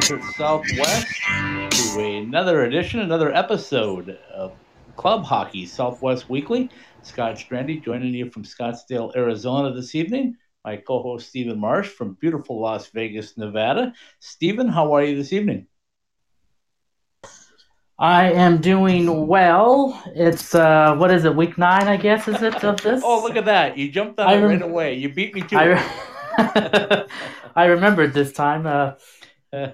[0.00, 1.06] desert southwest
[1.70, 4.52] to another edition, another episode of
[4.96, 6.68] Club Hockey Southwest Weekly.
[7.02, 10.36] Scott Strandy joining you from Scottsdale, Arizona this evening.
[10.64, 13.92] My co-host Stephen Marsh from beautiful Las Vegas, Nevada.
[14.18, 15.68] Stephen, how are you this evening?
[17.96, 20.02] I am doing well.
[20.06, 21.36] It's uh, what is it?
[21.36, 23.00] Week nine, I guess, is it of this?
[23.04, 23.78] oh, look at that!
[23.78, 24.94] You jumped on I it rem- right away.
[24.94, 25.84] You beat me to I,
[26.36, 27.10] it.
[27.54, 28.94] I remembered this time, uh,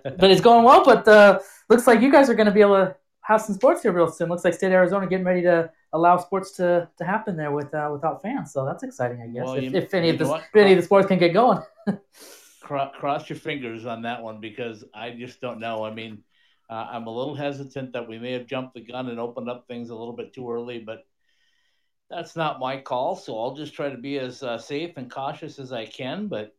[0.05, 0.85] but it's going well.
[0.85, 3.83] But uh, looks like you guys are going to be able to have some sports
[3.83, 4.29] here real soon.
[4.29, 7.73] Looks like State of Arizona getting ready to allow sports to, to happen there with
[7.75, 8.53] uh, without fans.
[8.53, 9.45] So that's exciting, I guess.
[9.45, 11.63] Well, if, you, if, any of the if any of the sports can get going.
[12.63, 15.85] cross your fingers on that one because I just don't know.
[15.85, 16.23] I mean,
[16.69, 19.67] uh, I'm a little hesitant that we may have jumped the gun and opened up
[19.67, 21.05] things a little bit too early, but
[22.09, 23.17] that's not my call.
[23.17, 26.29] So I'll just try to be as uh, safe and cautious as I can.
[26.29, 26.55] But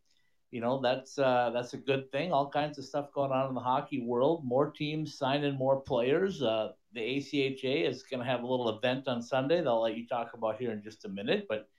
[0.52, 2.32] you know that's uh, that's a good thing.
[2.32, 4.44] All kinds of stuff going on in the hockey world.
[4.46, 6.42] More teams signing more players.
[6.42, 9.62] Uh, the ACHA is going to have a little event on Sunday.
[9.62, 11.46] They'll let you talk about here in just a minute.
[11.48, 11.70] But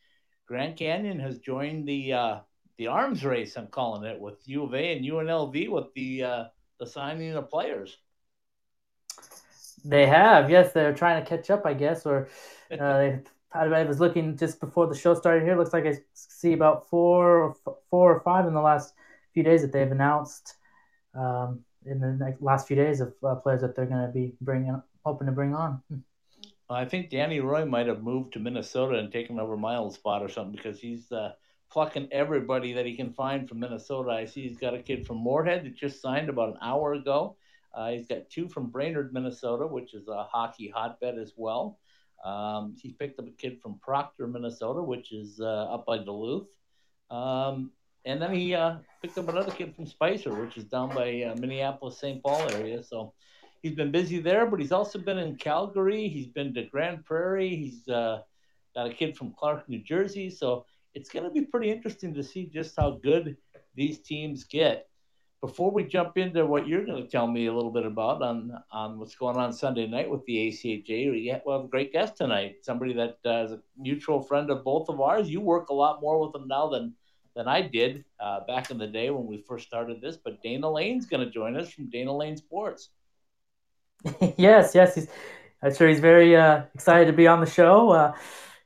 [0.46, 2.38] Grand Canyon has joined the uh,
[2.78, 3.56] the arms race.
[3.56, 6.44] I'm calling it with U of A and UNLV with the uh,
[6.78, 7.98] the signing of players.
[9.84, 10.72] They have, yes.
[10.72, 12.28] They're trying to catch up, I guess, or
[12.70, 13.10] uh,
[13.55, 15.56] I was looking just before the show started here.
[15.56, 17.56] Looks like I see about four or
[17.91, 18.95] four or five in the last
[19.35, 20.55] few days that they've announced
[21.14, 24.80] um, in the last few days of uh, players that they're going to be bringing,
[25.05, 25.83] hoping to bring on.
[26.70, 30.29] I think Danny Roy might have moved to Minnesota and taken over Miles' spot or
[30.29, 31.33] something because he's uh,
[31.70, 34.11] plucking everybody that he can find from Minnesota.
[34.11, 37.36] I see he's got a kid from Moorhead that just signed about an hour ago.
[37.74, 41.79] Uh, he's got two from Brainerd, Minnesota, which is a hockey hotbed as well.
[42.24, 46.46] Um, he picked up a kid from Proctor, Minnesota, which is uh, up by Duluth.
[47.10, 47.72] Um,
[48.05, 51.36] and then he uh, picked up another kid from Spicer, which is down by uh,
[51.36, 52.22] Minneapolis, St.
[52.22, 52.82] Paul area.
[52.82, 53.12] So
[53.62, 56.08] he's been busy there, but he's also been in Calgary.
[56.08, 57.55] He's been to Grande Prairie.
[57.55, 58.22] He's uh,
[58.74, 60.30] got a kid from Clark, New Jersey.
[60.30, 63.36] So it's going to be pretty interesting to see just how good
[63.74, 64.88] these teams get
[65.42, 68.53] before we jump into what you're going to tell me a little bit about on
[68.70, 72.58] on what's going on Sunday night with the ACHA, we have a great guest tonight.
[72.63, 75.29] Somebody that uh, is a mutual friend of both of ours.
[75.29, 76.95] You work a lot more with them now than
[77.35, 80.17] than I did uh, back in the day when we first started this.
[80.17, 82.91] But Dana Lane's going to join us from Dana Lane Sports.
[84.36, 85.09] yes, yes, he's.
[85.64, 87.91] I'm sure he's very uh, excited to be on the show.
[87.91, 88.13] Uh,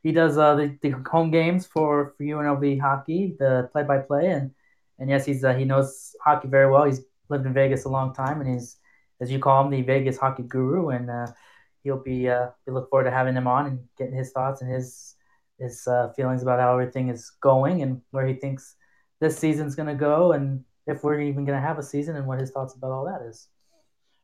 [0.03, 4.27] he does uh, the, the home games for for UNLV hockey, the play by play,
[4.27, 4.51] and
[4.99, 6.85] and yes, he's uh, he knows hockey very well.
[6.85, 8.77] He's lived in Vegas a long time, and he's
[9.21, 10.91] as you call him, the Vegas hockey guru.
[10.91, 11.27] And uh,
[11.83, 14.71] he'll be uh, we look forward to having him on and getting his thoughts and
[14.71, 15.15] his
[15.59, 18.77] his uh, feelings about how everything is going and where he thinks
[19.21, 22.27] this season's going to go, and if we're even going to have a season, and
[22.27, 23.49] what his thoughts about all that is.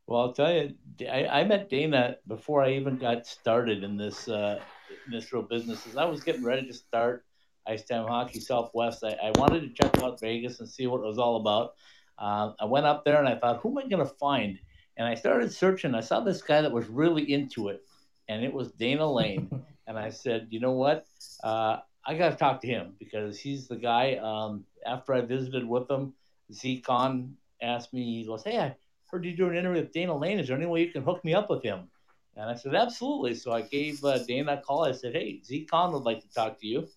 [0.07, 0.75] Well, I'll tell you,
[1.11, 4.61] I, I met Dana before I even got started in this uh,
[5.07, 5.87] in this real business.
[5.87, 7.25] As I was getting ready to start
[7.67, 9.05] Ice Time Hockey Southwest.
[9.05, 11.75] I, I wanted to check out Vegas and see what it was all about.
[12.19, 14.59] Uh, I went up there and I thought, who am I going to find?
[14.97, 15.95] And I started searching.
[15.95, 17.83] I saw this guy that was really into it,
[18.29, 19.49] and it was Dana Lane.
[19.87, 21.07] and I said, you know what?
[21.43, 24.17] Uh, I got to talk to him because he's the guy.
[24.17, 26.13] Um, after I visited with him,
[26.53, 28.77] Z Con asked me, he goes, hey, I
[29.11, 30.39] heard you do an interview with Dana Lane.
[30.39, 31.89] Is there any way you can hook me up with him?
[32.37, 33.35] And I said, absolutely.
[33.35, 34.85] So I gave uh, Dana a call.
[34.85, 36.89] I said, hey, Z Con would like to talk to you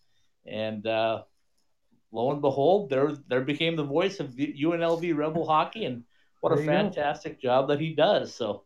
[0.46, 1.24] and uh,
[2.12, 6.04] lo and behold, there there became the voice of UNLV Rebel hockey, and
[6.42, 7.48] what a fantastic go.
[7.48, 8.34] job that he does.
[8.34, 8.64] So,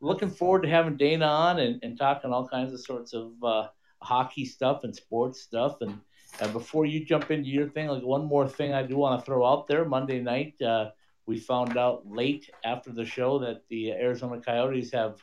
[0.00, 3.68] looking forward to having Dana on and, and talking all kinds of sorts of uh,
[4.00, 5.80] hockey stuff and sports stuff.
[5.80, 6.00] And
[6.40, 9.24] uh, before you jump into your thing, like one more thing I do want to
[9.24, 10.90] throw out there: Monday night, uh,
[11.26, 15.22] we found out late after the show that the Arizona Coyotes have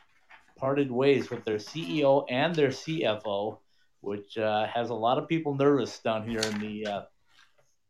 [0.56, 3.58] parted ways with their CEO and their CFO
[4.00, 7.02] which uh, has a lot of people nervous down here in the uh,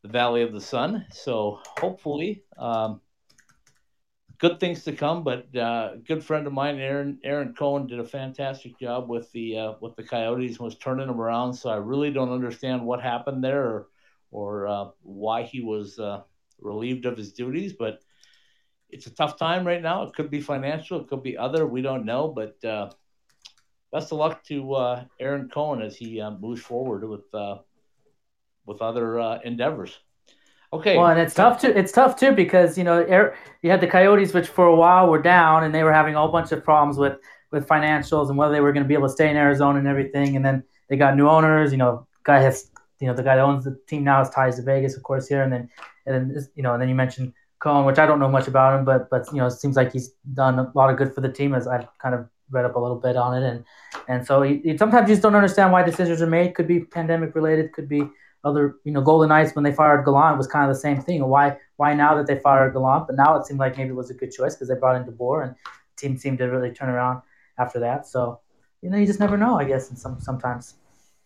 [0.03, 1.05] the Valley of the Sun.
[1.11, 3.00] So hopefully, um,
[4.38, 5.25] good things to come.
[5.25, 9.31] But uh, a good friend of mine, Ahron Ahron Cohen, did a fantastic job with
[9.32, 11.55] the uh, with the Coyotes and was turning them around.
[11.55, 13.88] So I really don't understand what happened there or
[14.31, 16.23] or uh, why he was uh,
[16.61, 18.00] relieved of his duties, but.
[18.88, 20.05] It's a tough time right now.
[20.05, 21.00] It could be financial.
[21.00, 21.67] It could be other.
[21.67, 22.29] We don't know.
[22.29, 22.56] But
[23.97, 27.57] best of luck to uh, Ahron Cohen as he uh, moves forward with uh,
[28.67, 29.99] with other uh, endeavors.
[30.71, 30.99] Okay.
[30.99, 31.73] Well, and it's tough too.
[31.75, 32.99] It's tough too because you know
[33.63, 36.19] you had the Coyotes, which for a while were down, and they were having a
[36.19, 37.17] whole bunch of problems with
[37.53, 39.89] with financials and whether they were going to be able to stay in Arizona and
[39.89, 40.37] everything.
[40.37, 41.73] And then they got new owners.
[41.73, 42.71] You know, guy has
[43.01, 45.27] you know the guy that owns the team now is ties to Vegas, of course,
[45.27, 45.43] here.
[45.43, 45.71] And then
[46.05, 48.79] and then you know and then you mentioned Cohen, which I don't know much about
[48.79, 51.23] him, but but you know, it seems like he's done a lot of good for
[51.23, 53.65] the team as I've kind of read up a little bit on it, and
[54.09, 56.55] and so he, he, sometimes you just don't understand why decisions are made.
[56.55, 58.03] Could be pandemic related, could be
[58.45, 61.27] other you know Golden Knights when they fired Gallant was kind of the same thing.
[61.27, 64.11] Why why now that they fired Gallant, but now it seemed like maybe it was
[64.11, 66.89] a good choice because they brought in DeBoer and the team seemed to really turn
[66.89, 67.23] around
[67.59, 68.07] after that.
[68.07, 68.41] So
[68.83, 70.75] you know you just never know, I guess, and some sometimes.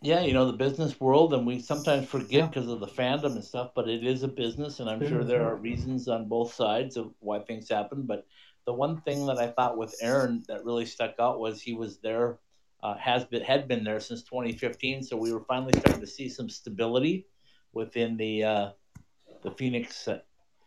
[0.03, 2.73] Yeah, you know the business world, and we sometimes forget because yeah.
[2.73, 3.73] of the fandom and stuff.
[3.75, 7.13] But it is a business, and I'm sure there are reasons on both sides of
[7.19, 8.05] why things happen.
[8.05, 8.27] But
[8.71, 11.99] the one thing that I thought with Ahron that really stuck out was he was
[11.99, 12.39] there,
[12.85, 15.03] uh, has been had been there since 2015.
[15.03, 17.27] So we were finally starting to see some stability
[17.73, 18.69] within the uh,
[19.43, 20.09] the Phoenix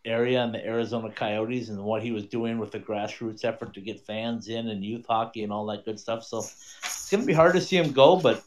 [0.04, 3.80] area and the Arizona Coyotes and what he was doing with the grassroots effort to
[3.80, 6.26] get fans in and youth hockey and all that good stuff.
[6.26, 8.44] So it's going to be hard to see him go, but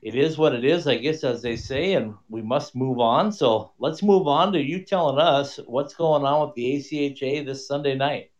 [0.00, 3.32] it is what it is, I guess, as they say, and we must move on.
[3.32, 7.68] So let's move on to you telling us what's going on with the ACHA this
[7.68, 8.31] Sunday night.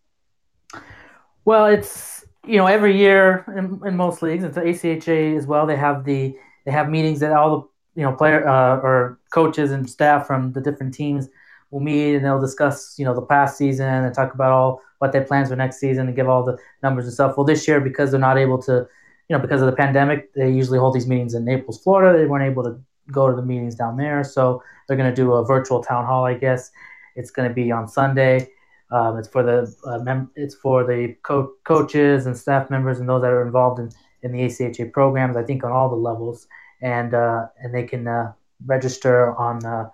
[1.45, 5.67] Well, it's you know every year in, in most leagues, it's the ACHA as well.
[5.67, 7.51] They have the they have meetings that all
[7.95, 11.29] the you know player uh, or coaches and staff from the different teams
[11.71, 15.13] will meet and they'll discuss you know the past season and talk about all what
[15.13, 17.37] their plans for next season and give all the numbers and stuff.
[17.37, 18.87] Well, this year because they're not able to
[19.33, 22.19] you know, because of the pandemic, they usually hold these meetings in Naples, Florida.
[22.19, 22.79] They weren't able to
[23.11, 26.27] go to the meetings down there, so they're going to do a virtual town hall,
[26.27, 26.71] I guess.
[27.17, 28.51] It's going to be on Sunday.
[28.93, 33.09] Um, it's for the uh, mem- it's for the co- coaches and staff members and
[33.09, 33.91] those that are involved in,
[34.23, 35.37] in the ACHA programs.
[35.37, 36.47] I think on all the levels,
[36.83, 38.33] and uh, and they can uh,
[38.67, 39.89] register on uh,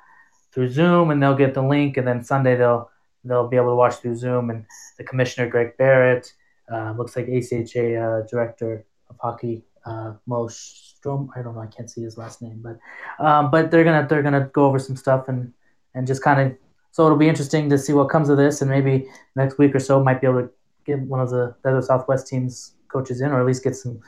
[0.52, 2.90] through Zoom, and they'll get the link, and then Sunday they'll
[3.24, 4.50] they'll be able to watch through Zoom.
[4.50, 4.66] And
[4.98, 6.32] the commissioner Greg Barrett
[6.72, 11.30] uh, looks like ACHA uh, director of hockey, uh, Mo Strom.
[11.36, 11.60] I don't know.
[11.60, 12.78] I can't see his last name, but
[13.24, 15.52] um, but they're gonna they're gonna go over some stuff and
[15.94, 16.58] and just kind of.
[16.90, 19.06] So it'll be interesting to see what comes of this, and maybe
[19.36, 20.50] next week or so might be able to
[20.84, 24.00] get one of the other Southwest teams coaches in, or at least get some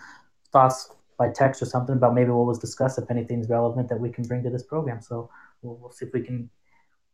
[0.53, 4.09] thoughts by text or something about maybe what was discussed, if anything's relevant that we
[4.09, 5.01] can bring to this program.
[5.01, 5.31] So
[5.63, 6.49] we'll, we'll see if we can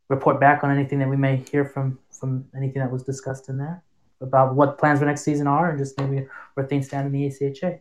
[0.09, 3.57] report back on anything that we may hear from from anything that was discussed in
[3.57, 3.83] there
[4.21, 6.25] about what plans for next season are and just maybe
[6.55, 7.79] where things stand in the ACHA.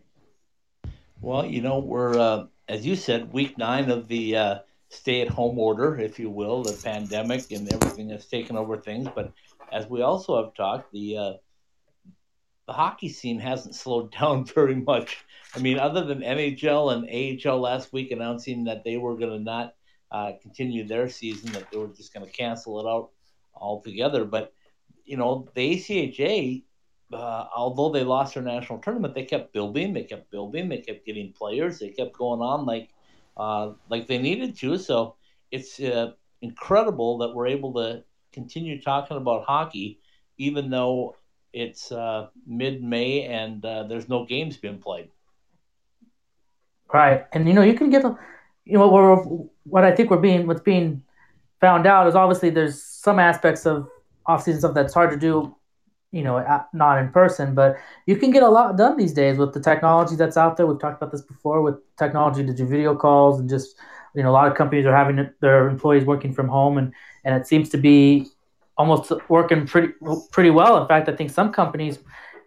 [1.21, 5.29] Well, you know, we're, uh, as you said, week nine of the uh, stay at
[5.29, 9.09] home order, if you will, the pandemic and everything that's taken over things.
[9.15, 9.33] But
[9.73, 11.33] as we also have talked, the uh,
[12.67, 15.25] the hockey scene hasn't slowed down very much.
[15.55, 19.43] I mean, other than NHL and AHL last week announcing that they were going to
[19.43, 19.75] not
[20.11, 23.11] uh, continue their season, that they were just going to cancel it out
[23.55, 24.25] altogether.
[24.25, 24.53] But
[25.05, 26.65] you know, the ACHA,
[27.13, 31.07] uh, although they lost their national tournament, they kept building, they kept building, they kept
[31.07, 32.91] getting players, they kept going on like
[33.37, 34.79] uh, like they needed to.
[34.79, 35.17] So
[35.51, 36.13] it's uh,
[36.43, 40.01] incredible that we're able to continue talking about hockey,
[40.39, 41.17] even though
[41.53, 45.09] it's uh, mid-May and uh, there's no games being played.
[46.93, 48.05] Right, and you know you can get,
[48.65, 51.03] you know, what, what I think we're being what's being
[51.61, 53.89] found out is obviously there's some aspects of
[54.27, 55.57] off-season stuff that's hard to do
[56.17, 56.37] you know
[56.73, 60.17] not in person but you can get a lot done these days with the technology
[60.17, 60.67] that's out there.
[60.67, 63.77] We've talked about this before with technology to do video calls and just
[64.15, 66.93] you know a lot of companies are having their employees working from home and
[67.25, 68.29] and it seems to be
[68.79, 69.93] almost working pretty
[70.33, 70.81] pretty well.
[70.81, 71.99] In fact i think some companies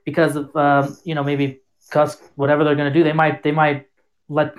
[0.04, 3.52] because of um, you know maybe because whatever they're going to do they might they
[3.52, 3.88] might
[4.30, 4.56] let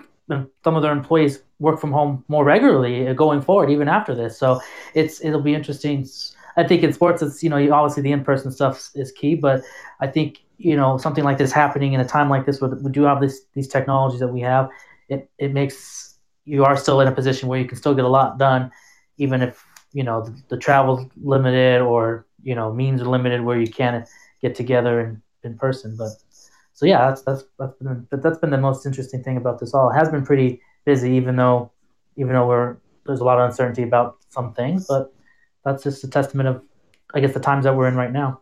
[0.64, 4.38] some of their employees work from home more regularly going forward even after this.
[4.38, 4.60] So
[4.94, 6.08] it's it'll be interesting
[6.56, 9.62] I think in sports, it's you know obviously the in person stuff is key, but
[10.00, 12.90] I think you know something like this happening in a time like this where we
[12.90, 14.68] do have this these technologies that we have,
[15.08, 18.08] it it makes you are still in a position where you can still get a
[18.08, 18.70] lot done,
[19.18, 23.58] even if you know the, the travel's limited or you know means are limited where
[23.58, 24.08] you can't
[24.42, 25.96] get together in, in person.
[25.96, 26.10] But
[26.72, 29.90] so yeah, that's that's that's been that's been the most interesting thing about this all.
[29.90, 31.70] It has been pretty busy, even though
[32.16, 32.76] even though we're
[33.06, 35.12] there's a lot of uncertainty about some things, but
[35.64, 36.62] that's just a testament of,
[37.14, 38.40] I guess, the times that we're in right now.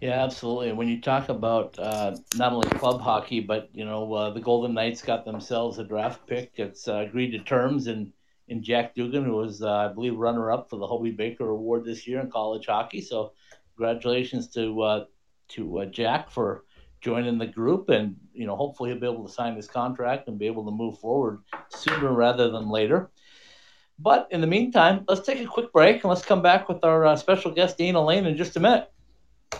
[0.00, 0.72] Yeah, absolutely.
[0.72, 4.74] When you talk about uh, not only club hockey, but you know, uh, the Golden
[4.74, 6.50] Knights got themselves a draft pick.
[6.56, 8.12] It's uh, agreed to terms, and
[8.48, 12.04] in Jack Dugan, who was, uh, I believe, runner-up for the Hobey Baker Award this
[12.08, 13.00] year in college hockey.
[13.00, 13.32] So,
[13.76, 15.04] congratulations to uh,
[15.50, 16.64] to uh, Jack for
[17.00, 20.36] joining the group, and you know, hopefully, he'll be able to sign his contract and
[20.36, 23.12] be able to move forward sooner rather than later.
[24.02, 27.06] But in the meantime, let's take a quick break and let's come back with our
[27.06, 28.90] uh, special guest, Dana Lane, in just a minute.
[29.52, 29.58] I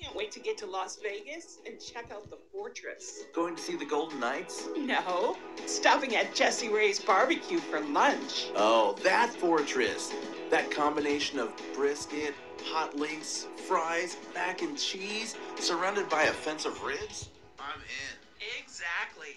[0.00, 3.24] can't wait wait to get to Las Vegas and check out the fortress.
[3.32, 4.66] Going to see the Golden Knights?
[4.76, 5.36] No,
[5.66, 8.48] stopping at Jessie Rae's barbecue for lunch.
[8.56, 10.12] Oh, that fortress.
[10.50, 12.34] That combination of brisket,
[12.64, 17.30] hot links, fries, mac and cheese, surrounded by a fence of ribs?
[17.60, 18.60] I'm in.
[18.60, 19.36] Exactly.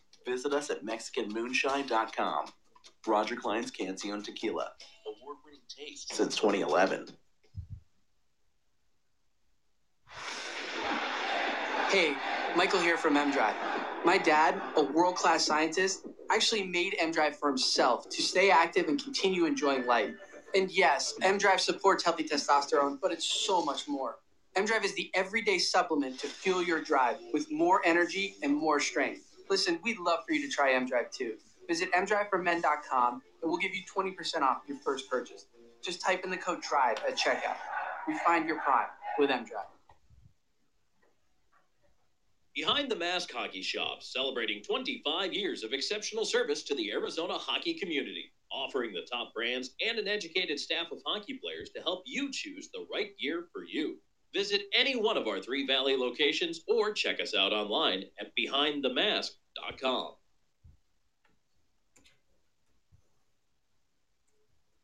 [0.25, 2.45] Visit us at MexicanMoonshine.com.
[3.07, 4.71] Roger Clyne's Cancion Tequila.
[5.07, 7.07] Award winning taste since 2011.
[11.89, 12.13] Hey,
[12.55, 13.55] Michael here from MDrive.
[14.05, 19.01] My dad, a world class scientist, actually made MDrive for himself to stay active and
[19.01, 20.11] continue enjoying life.
[20.55, 24.19] And yes, MDrive supports healthy testosterone, but it's so much more.
[24.55, 29.30] MDrive is the everyday supplement to fuel your drive with more energy and more strength.
[29.49, 31.35] Listen, we'd love for you to try MDrive too.
[31.67, 35.45] Visit mdriveformen.com and we'll give you 20% off your first purchase.
[35.83, 37.57] Just type in the code DRIVE at checkout.
[38.07, 39.65] Refine your prime with MDrive.
[42.53, 47.73] Behind the Mask Hockey Shop, celebrating 25 years of exceptional service to the Arizona hockey
[47.73, 52.29] community, offering the top brands and an educated staff of hockey players to help you
[52.31, 53.97] choose the right gear for you.
[54.33, 60.11] Visit any one of our three Valley locations or check us out online at behindthemask.com.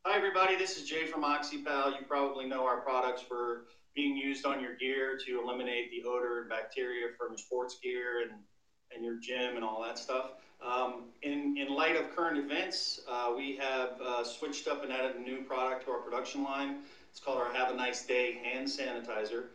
[0.06, 0.56] Hi, everybody.
[0.58, 1.98] This is Jay from OxyPal.
[1.98, 6.42] You probably know our products for being used on your gear to eliminate the odor
[6.42, 8.32] and bacteria from sports gear and,
[8.94, 10.32] and your gym and all that stuff.
[10.66, 15.16] Um, in, in light of current events, uh, we have uh, switched up and added
[15.16, 16.80] a new product to our production line.
[17.17, 19.45] It's called our Have a Nice Day hand sanitizer.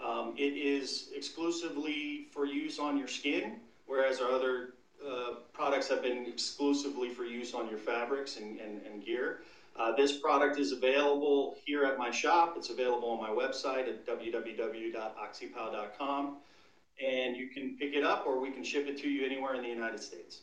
[0.00, 3.56] Um, it is exclusively for use on your skin,
[3.86, 8.80] whereas our other uh, products have been exclusively for use on your fabrics and, and,
[8.86, 9.40] and gear.
[9.76, 12.54] Uh, this product is available here at my shop.
[12.56, 16.36] It's available on my website at www.oxypow.com.
[17.04, 19.62] And you can pick it up or we can ship it to you anywhere in
[19.62, 20.42] the United States.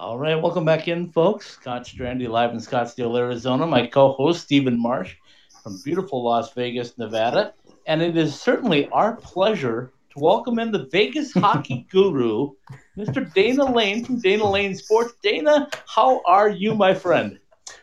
[0.00, 1.50] All right, welcome back in, folks.
[1.50, 3.66] Scott Strandy live in Scottsdale, Arizona.
[3.66, 5.16] My co host, Stephen Marsh
[5.62, 7.52] from beautiful Las Vegas, Nevada.
[7.86, 12.52] And it is certainly our pleasure to welcome in the Vegas hockey guru,
[12.96, 13.30] Mr.
[13.34, 15.12] Dana Lane from Dana Lane Sports.
[15.22, 17.38] Dana, how are you, my friend?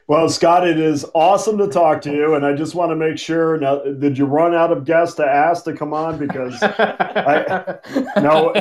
[0.08, 3.18] Well, Scott, it is awesome to talk to you, and I just want to make
[3.18, 3.58] sure.
[3.58, 6.18] Now, did you run out of guests to ask to come on?
[6.18, 7.80] Because I,
[8.22, 8.54] no,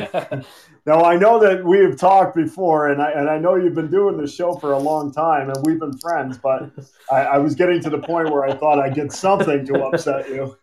[0.85, 3.89] now I know that we have talked before, and I and I know you've been
[3.89, 6.37] doing this show for a long time, and we've been friends.
[6.37, 6.69] But
[7.09, 10.27] I, I was getting to the point where I thought I'd get something to upset
[10.27, 10.57] you.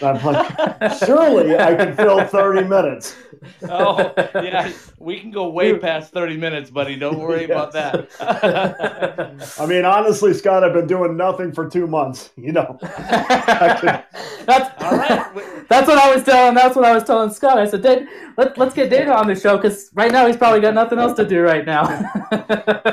[0.00, 3.16] I'm like, surely I can fill 30 minutes.
[3.68, 4.72] oh, yeah.
[4.98, 6.96] We can go way past 30 minutes, buddy.
[6.96, 7.50] Don't worry yes.
[7.50, 9.58] about that.
[9.58, 12.30] I mean, honestly, Scott, I've been doing nothing for two months.
[12.36, 12.78] You know.
[12.80, 13.84] that's
[14.82, 15.68] all right.
[15.68, 16.54] That's what I was telling.
[16.54, 17.58] That's what I was telling Scott.
[17.58, 20.74] I said, let, let's get Dana on the show because right now he's probably got
[20.74, 21.86] nothing else to do right now.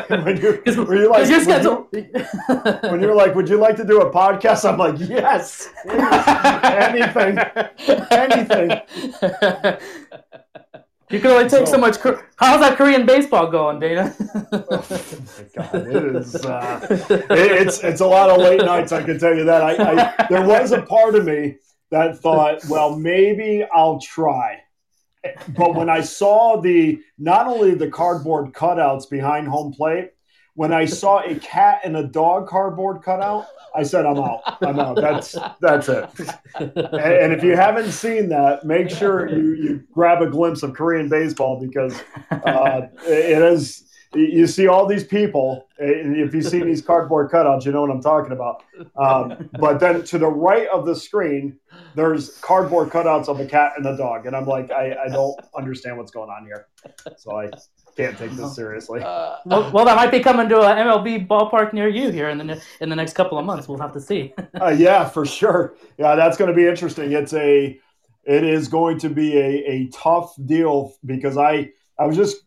[0.10, 1.40] when you're, when you're like, you,
[2.90, 4.68] when you're like, would you like to do a podcast?
[4.70, 5.70] I'm like, yes.
[7.02, 7.38] Anything,
[8.12, 8.82] anything.
[11.12, 11.98] You can only take so, so much.
[12.38, 14.16] How's that Korean baseball going, Dana?
[14.52, 14.86] oh
[15.56, 16.36] God, it is.
[16.36, 18.92] Uh, it, it's it's a lot of late nights.
[18.92, 19.62] I can tell you that.
[19.62, 21.58] I, I there was a part of me
[21.92, 24.62] that thought, well, maybe I'll try.
[25.50, 30.12] But when I saw the not only the cardboard cutouts behind home plate,
[30.56, 34.42] when I saw a cat and a dog cardboard cutout, I said, "I'm out.
[34.62, 34.96] I'm out.
[34.96, 36.10] That's that's it."
[36.56, 40.74] And, and, if you haven't seen that, make sure you, you grab a glimpse of
[40.74, 43.84] Korean baseball because uh, it is
[44.16, 47.92] you see all these people, and if you see these cardboard cutouts, you know what
[47.92, 48.64] I'm talking about.
[48.96, 51.58] Um, but then to the right of the screen,
[51.96, 55.38] there's cardboard cutouts of a cat and a dog, and I'm like, I, I don't
[55.58, 56.68] understand what's going on here,
[57.18, 57.50] so I
[57.96, 59.02] can't take this seriously.
[59.04, 62.38] Uh, Well, well, that might be coming to a MLB ballpark near you here in
[62.38, 63.68] the in the next couple of months.
[63.68, 64.34] We'll have to see.
[64.62, 65.76] Uh, yeah, for sure.
[65.98, 67.12] Yeah, that's going to be interesting.
[67.12, 67.78] It's a,
[68.24, 72.38] it is going to be a, a tough deal because I I was just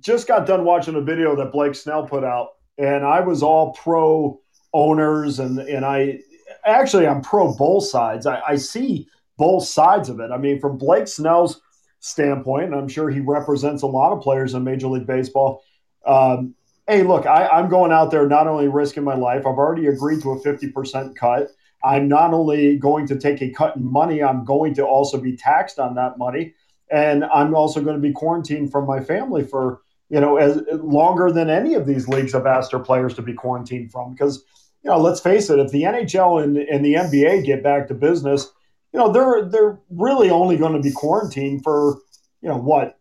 [0.00, 3.72] just got done watching a video that Blake Snell put out, and I was all
[3.74, 4.40] pro
[4.72, 6.20] owners, and and I
[6.64, 8.26] actually I'm pro both sides.
[8.26, 10.30] I, I see both sides of it.
[10.30, 11.60] I mean, from Blake Snell's
[12.04, 15.64] standpoint, and I'm sure he represents a lot of players in Major League Baseball.
[16.04, 16.54] Um,
[16.86, 20.20] hey, look, I, I'm going out there not only risking my life, I've already agreed
[20.20, 21.48] to a 50% cut.
[21.82, 25.34] I'm not only going to take a cut in money, I'm going to also be
[25.34, 26.52] taxed on that money.
[26.90, 29.80] And I'm also going to be quarantined from my family for,
[30.10, 33.32] you know, as longer than any of these leagues have asked their players to be
[33.32, 34.12] quarantined from.
[34.12, 34.44] Because,
[34.82, 37.94] you know, let's face it, if the NHL and, and the NBA get back to
[37.94, 38.50] business,
[38.94, 41.98] you know, they're they're really only going to be quarantined for,
[42.40, 42.96] you know, what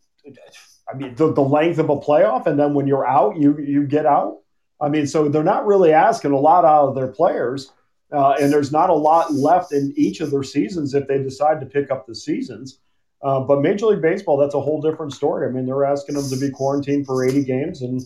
[0.91, 3.85] I mean, the, the length of a playoff, and then when you're out, you you
[3.85, 4.39] get out.
[4.81, 7.71] I mean, so they're not really asking a lot out of their players,
[8.11, 11.59] uh, and there's not a lot left in each of their seasons if they decide
[11.59, 12.79] to pick up the seasons.
[13.21, 15.47] Uh, but Major League Baseball, that's a whole different story.
[15.47, 18.01] I mean, they're asking them to be quarantined for 80 games, and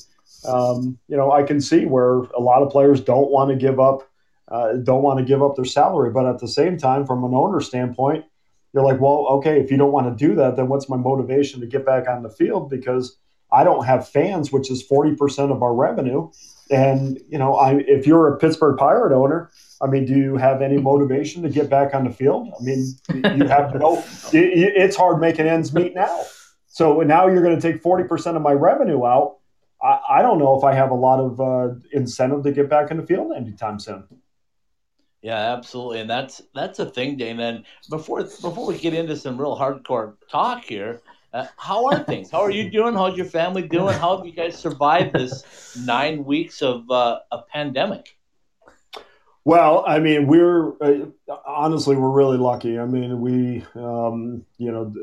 [0.45, 3.79] um, you know, I can see where a lot of players don't want to give
[3.79, 4.07] up,
[4.47, 7.33] uh, don't want to give up their salary, but at the same time, from an
[7.33, 8.25] owner standpoint
[8.73, 11.61] you're like, well, okay, if you don't want to do that, then what's my motivation
[11.61, 12.69] to get back on the field?
[12.69, 13.17] Because
[13.51, 16.29] I don't have fans, which is 40% of our revenue.
[16.69, 19.49] And, you know, I, if you're a Pittsburgh Pirate owner,
[19.81, 22.49] I mean, do you have any motivation to get back on the field?
[22.59, 23.99] I mean, you have no,
[24.33, 26.25] it, it's hard making ends meet now.
[26.67, 29.37] So now you're going to take 40% of my revenue out.
[29.81, 32.91] I, I don't know if I have a lot of uh, incentive to get back
[32.91, 34.03] in the field anytime soon.
[35.21, 37.43] Yeah, absolutely, and that's that's a thing, Dana.
[37.43, 41.01] And before before we get into some real hardcore talk here,
[41.33, 42.29] uh, how are things?
[42.29, 42.93] How are you doing?
[42.93, 43.95] How's your family doing?
[43.95, 45.43] How have you guys survived this
[45.75, 48.15] nine weeks of uh, a pandemic?
[49.43, 51.05] Well, I mean, we're uh,
[51.45, 52.77] honestly we're really lucky.
[52.77, 54.93] I mean, we um, you know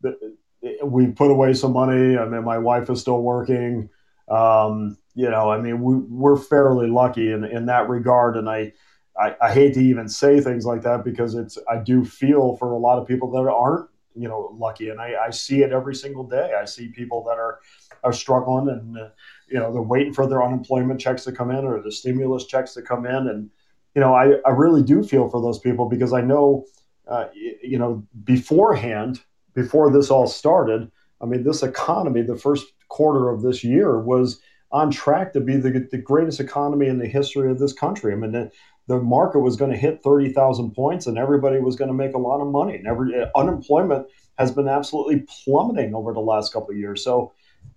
[0.00, 0.16] the,
[0.62, 2.18] the, we put away some money.
[2.18, 3.88] I mean, my wife is still working.
[4.28, 8.72] Um, you know, I mean, we, we're fairly lucky in in that regard, and I.
[9.18, 12.72] I, I hate to even say things like that because it's I do feel for
[12.72, 14.88] a lot of people that aren't you know lucky.
[14.88, 16.52] And I, I see it every single day.
[16.60, 17.60] I see people that are
[18.02, 19.08] are struggling and uh,
[19.48, 22.74] you know they're waiting for their unemployment checks to come in or the stimulus checks
[22.74, 23.28] to come in.
[23.28, 23.50] And
[23.94, 26.64] you know i, I really do feel for those people because i know
[27.08, 27.26] uh,
[27.62, 29.20] you know beforehand
[29.54, 34.40] before this all started i mean this economy the first quarter of this year was
[34.72, 38.12] on track to be the, the greatest economy in the history of this country.
[38.12, 38.50] I mean
[38.86, 42.18] the, market was going to hit 30,000 points and everybody was going to make a
[42.18, 42.76] lot of money.
[42.76, 44.06] And every, unemployment
[44.38, 47.04] has been absolutely plummeting over the last couple of years.
[47.04, 47.32] So,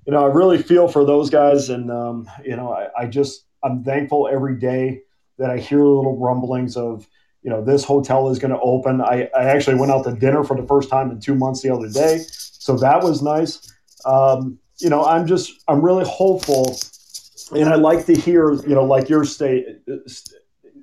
[0.06, 1.70] you know, I really feel for those guys.
[1.70, 5.02] And, um, you know, I, I, just, I'm thankful every day
[5.38, 7.08] that I hear little rumblings of,
[7.42, 9.02] you know, this hotel is going to open.
[9.02, 11.70] I, I actually went out to dinner for the first time in two months the
[11.70, 12.24] other day.
[12.28, 13.72] So that was nice.
[14.06, 16.78] Um, you know, I'm just, I'm really hopeful.
[17.52, 19.66] And I like to hear, you know, like your state,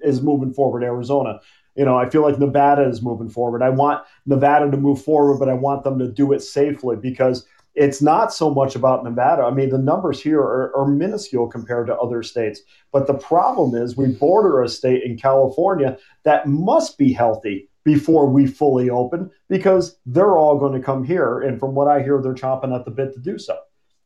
[0.03, 0.83] is moving forward.
[0.83, 1.41] Arizona,
[1.77, 3.63] you know, I feel like Nevada is moving forward.
[3.63, 7.47] I want Nevada to move forward, but I want them to do it safely because
[7.75, 9.43] it's not so much about Nevada.
[9.43, 12.61] I mean, the numbers here are, are, minuscule compared to other states.
[12.93, 18.29] But the problem is, we border a state in California that must be healthy before
[18.29, 21.41] we fully open because they're all going to come here.
[21.41, 23.57] And from what I hear, they're chomping at the bit to do so.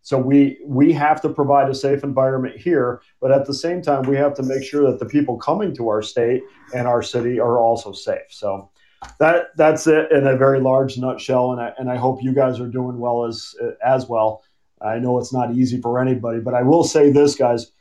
[0.04, 4.02] So we we have to provide a safe environment here, but at the same time,
[4.02, 6.42] we have to make sure that the people coming to our state
[6.74, 8.28] and our city are also safe.
[8.28, 8.70] So
[9.18, 12.60] that that's it in a very large nutshell, and I and I hope you guys
[12.60, 14.42] are doing well as as well.
[14.82, 17.72] I know it's not easy for anybody, but I will say this, guys,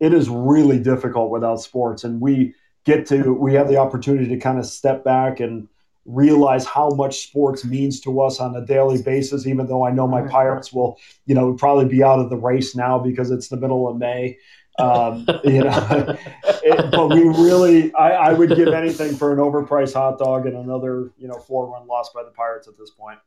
[0.00, 4.38] it is really difficult without sports, and we get to we have the opportunity to
[4.38, 5.68] kind of step back and
[6.06, 10.06] realize how much sports means to us on a daily basis even though i know
[10.06, 13.56] my pirates will you know probably be out of the race now because it's the
[13.56, 14.38] middle of may.
[14.78, 19.94] Um, you know it, but we really I, I, would give anything for an overpriced
[19.94, 23.18] hot dog and another you know four run loss by the pirates at this point.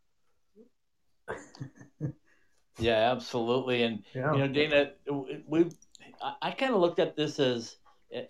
[2.77, 3.83] Yeah absolutely.
[3.83, 4.33] And yeah.
[4.33, 4.91] you know dana
[5.47, 5.71] we
[6.21, 7.77] i, I kind of looked at this as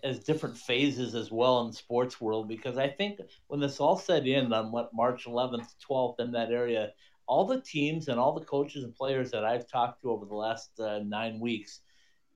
[0.02, 3.96] as different phases as well in the sports world because I think when this all
[3.96, 6.92] set in on what March 11th, 12th in that area,
[7.26, 10.34] all the teams and all the coaches and players that I've talked to over the
[10.34, 11.80] last uh, nine weeks,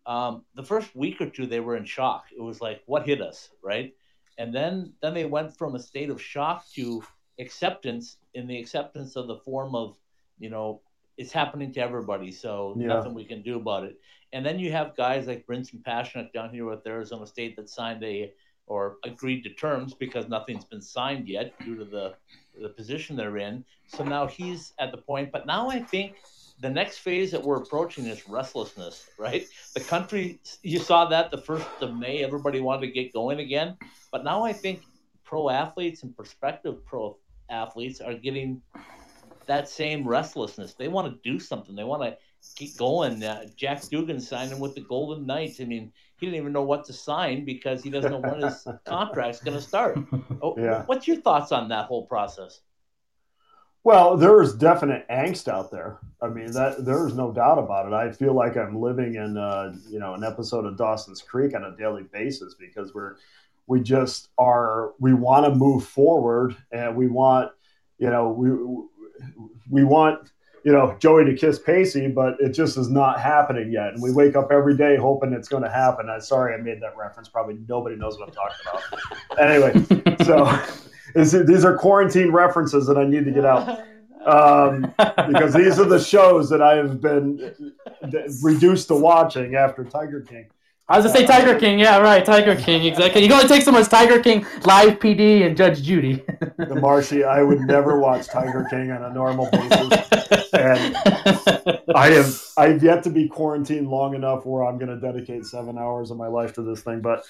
[0.06, 2.26] um, the first week or two they were in shock.
[2.36, 3.92] It was like, what hit us, right?
[4.38, 7.04] And then then they went from a state of shock to
[7.38, 9.96] acceptance in the acceptance of the form of,
[10.38, 10.80] you know,
[11.16, 12.88] it's happening to everybody, so Yeah.
[12.88, 14.00] nothing we can do about it.
[14.32, 18.02] And then you have guys like Brinson Pasichnuk down here with Arizona State that signed
[18.02, 18.32] a
[18.66, 22.14] or agreed to terms because nothing's been signed yet due to the
[22.60, 23.64] the position they're in.
[23.88, 25.32] So now he's at the point.
[25.32, 26.16] But now I think
[26.60, 29.44] the next phase that we're approaching is restlessness, right?
[29.74, 33.76] The country, you saw that the first of May, everybody wanted to get going again.
[34.12, 34.82] But now I think
[35.24, 37.18] pro athletes and prospective pro
[37.50, 38.62] athletes are getting
[39.46, 40.74] that same restlessness.
[40.74, 41.74] They want to do something.
[41.74, 42.16] They want to
[42.56, 43.22] keep going.
[43.22, 45.60] Uh, Jack Dugan signed him with the Golden Knights.
[45.60, 48.66] I mean, he didn't even know what to sign because he doesn't know when his
[48.84, 49.98] contract's going to start.
[50.42, 50.84] Oh, Yeah.
[50.86, 52.60] What's your thoughts on that whole process?
[53.82, 55.98] Well, there is definite angst out there.
[56.22, 57.92] I mean, that there is no doubt about it.
[57.92, 61.64] I feel like I'm living in, uh, you know, an episode of Dawson's Creek on
[61.64, 63.16] a daily basis because we're,
[63.66, 67.52] we just are, we want to move forward and we want,
[67.98, 68.48] you know, we,
[69.70, 70.30] we want,
[70.64, 73.88] you know, Joey to kiss Pacey, but it just is not happening yet.
[73.88, 76.08] And we wake up every day hoping it's going to happen.
[76.08, 77.28] I'm sorry I made that reference.
[77.28, 78.56] Probably nobody knows what I'm talking
[79.28, 79.38] about.
[79.40, 80.58] anyway, so
[81.14, 83.84] is it, these are quarantine references that I need to get out
[84.26, 84.92] um,
[85.28, 87.54] because these are the shows that I have been
[88.42, 90.46] reduced to watching after Tiger King.
[90.86, 91.78] I was gonna say Tiger King.
[91.78, 92.22] Yeah, right.
[92.22, 92.84] Tiger King.
[92.84, 93.22] Exactly.
[93.22, 96.22] You can only take so much Tiger King, Live PD, and Judge Judy.
[96.58, 100.52] The Marshy, I would never watch Tiger King on a normal basis.
[100.52, 100.96] And
[101.94, 105.78] I have I've yet to be quarantined long enough where I'm going to dedicate seven
[105.78, 107.00] hours of my life to this thing.
[107.00, 107.24] But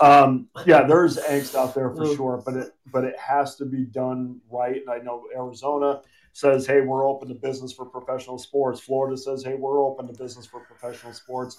[0.00, 2.42] um, yeah, there's angst out there for sure.
[2.46, 4.76] But it but it has to be done right.
[4.76, 9.42] And I know Arizona says, "Hey, we're open to business for professional sports." Florida says,
[9.42, 11.58] "Hey, we're open to business for professional sports."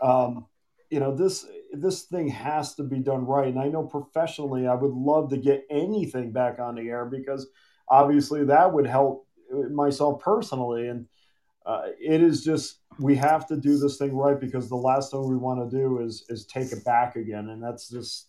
[0.00, 0.46] Um,
[0.90, 3.48] you know this this thing has to be done right.
[3.48, 7.46] And i know professionally i would love to get anything back on the air because
[7.88, 9.26] obviously that would help
[9.70, 10.88] myself personally.
[10.88, 11.06] And
[11.64, 15.28] uh, it is just we have to do this thing right because the last thing
[15.28, 17.48] we want to do is is take it back again.
[17.50, 18.28] And that's just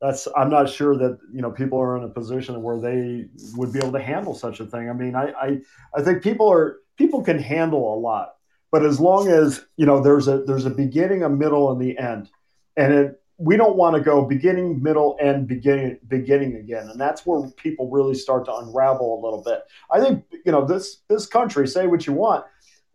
[0.00, 3.72] that's i'm not sure that you know people are in a position where they would
[3.72, 4.90] be able to handle such a thing.
[4.90, 5.58] I mean i i,
[5.94, 8.34] I think people are people can handle a lot
[8.72, 11.96] but as long as you know there's a there's a beginning a middle and the
[11.96, 12.28] end.
[12.76, 16.88] And it we don't want to go beginning middle and beginning beginning again.
[16.88, 19.62] And that's where people really start to unravel a little bit.
[19.90, 22.44] I think you know this this country say what you want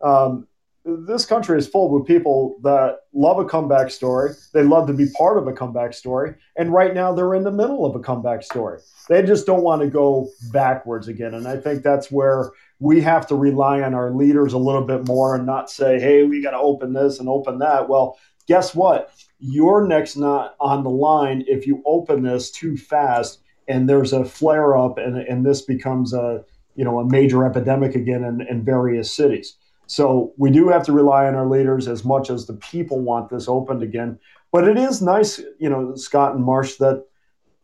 [0.00, 0.46] um,
[0.84, 4.32] this country is full with people that love a comeback story.
[4.54, 6.34] They love to be part of a comeback story.
[6.56, 8.80] And right now they're in the middle of a comeback story.
[9.08, 11.34] They just don't want to go backwards again.
[11.34, 15.06] And i think that's where we have to rely on our leaders a little bit
[15.06, 17.88] more and not say, hey, we got to open this and open that.
[17.88, 19.12] Well, guess what?
[19.40, 24.24] You're next not on the line if you open this too fast and there's a
[24.24, 28.64] flare up and, and this becomes a you know a major epidemic again in, in
[28.64, 29.56] various cities.
[29.86, 33.30] So we do have to rely on our leaders as much as the people want
[33.30, 34.18] this opened again.
[34.52, 37.04] But it is nice, you know, Scott and Marsh, that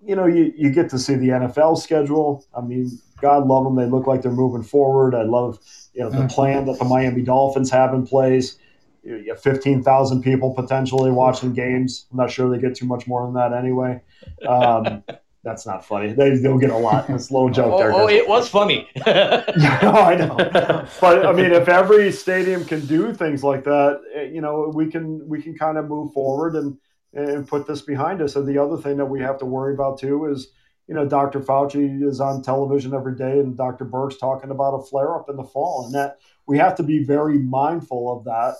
[0.05, 2.45] you know you, you get to see the NFL schedule.
[2.57, 3.77] I mean, God love them.
[3.77, 5.15] They look like they're moving forward.
[5.15, 5.59] I love
[5.93, 8.59] you know the plan that the Miami Dolphins have in place.
[9.03, 12.07] You have fifteen thousand people potentially watching games.
[12.11, 14.01] I'm not sure they get too much more than that anyway.
[14.47, 15.05] Um,
[15.45, 16.15] that's not funny.
[16.15, 17.11] They, they'll get a lot.
[17.11, 17.93] It's a little joke Oh, there.
[17.93, 18.89] oh, it was funny.
[19.07, 20.37] Yeah, no, I know.
[21.01, 24.91] But I mean, if every stadium can do things like that, eh, you know, we
[24.91, 26.79] can we can kind of move forward and
[27.13, 28.37] and put this behind us.
[28.37, 30.49] And the other thing that we have to worry about too is,
[30.87, 31.41] you know, Dr.
[31.41, 33.85] Fauci is on television every day, and Dr.
[33.85, 37.03] Birx's talking about a flare up in the fall, and that we have to be
[37.03, 38.57] very mindful of that.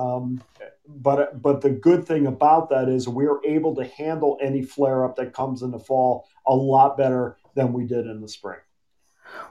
[0.00, 0.42] Um,
[0.88, 5.16] but but the good thing about that is we're able to handle any flare up
[5.16, 8.58] that comes in the fall a lot better than we did in the spring.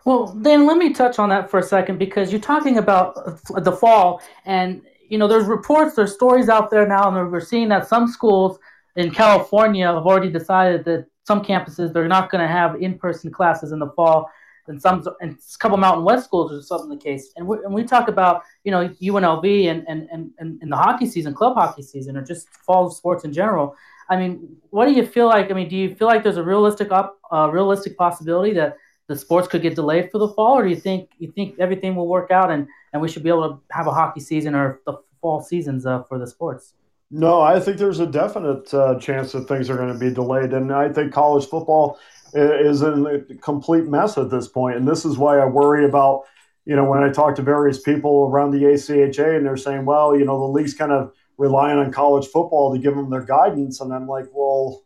[0.05, 3.15] Well, then let me touch on that for a second because you're talking about
[3.63, 7.69] the fall, and you know, there's reports, there's stories out there now, and we're seeing
[7.69, 8.57] that some schools
[8.95, 13.71] in California have already decided that some campuses they're not going to have in-person classes
[13.71, 14.29] in the fall,
[14.67, 17.31] and some and a couple Mountain West schools is something the case.
[17.35, 20.77] And we, and we talk about you know UNLV and and, and and and the
[20.77, 23.75] hockey season, club hockey season, or just fall sports in general.
[24.07, 25.49] I mean, what do you feel like?
[25.49, 29.15] I mean, do you feel like there's a realistic up, uh, realistic possibility that the
[29.15, 32.07] sports could get delayed for the fall, or do you think you think everything will
[32.07, 34.93] work out and, and we should be able to have a hockey season or the
[35.21, 36.73] fall seasons uh, for the sports?
[37.11, 40.53] No, I think there's a definite uh, chance that things are going to be delayed,
[40.53, 41.99] and I think college football
[42.33, 44.75] is in a complete mess at this point.
[44.75, 46.25] And this is why I worry about
[46.65, 50.17] you know, when I talk to various people around the ACHA and they're saying, well,
[50.17, 53.81] you know, the league's kind of relying on college football to give them their guidance.
[53.81, 54.81] And I'm like, well,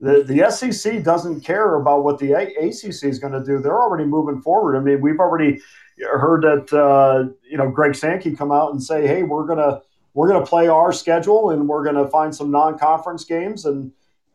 [0.00, 3.58] the, the SEC doesn't care about what the ACC is going to do.
[3.58, 4.76] They're already moving forward.
[4.76, 5.62] I mean, we've already
[5.98, 9.80] heard that, uh, you know, Greg Sankey come out and say, hey, we're going to,
[10.14, 13.92] we're going to play our schedule and we're going to find some non-conference games and,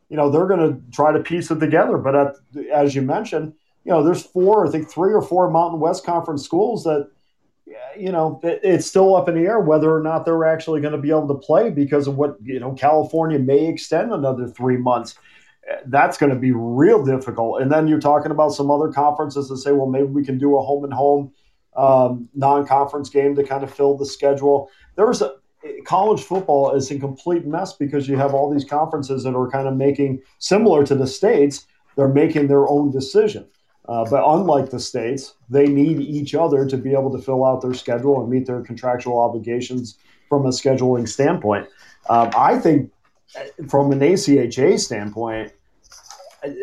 [0.09, 1.97] you know, they're going to try to piece it together.
[1.97, 2.35] But at,
[2.71, 3.53] as you mentioned,
[3.85, 7.09] you know, there's four, I think three or four Mountain West Conference schools that,
[7.97, 10.91] you know, it, it's still up in the air whether or not they're actually going
[10.91, 14.77] to be able to play because of what, you know, California may extend another three
[14.77, 15.15] months.
[15.85, 17.61] That's going to be real difficult.
[17.61, 20.57] And then you're talking about some other conferences that say, well, maybe we can do
[20.57, 21.31] a home and home
[21.75, 24.69] um, non conference game to kind of fill the schedule.
[24.95, 25.35] There's a,
[25.85, 29.67] college football is a complete mess because you have all these conferences that are kind
[29.67, 33.45] of making similar to the states they're making their own decision
[33.89, 37.63] uh, but unlike the states, they need each other to be able to fill out
[37.63, 39.97] their schedule and meet their contractual obligations
[40.29, 41.67] from a scheduling standpoint.
[42.07, 42.91] Um, I think,
[43.67, 45.53] from an ACHA standpoint,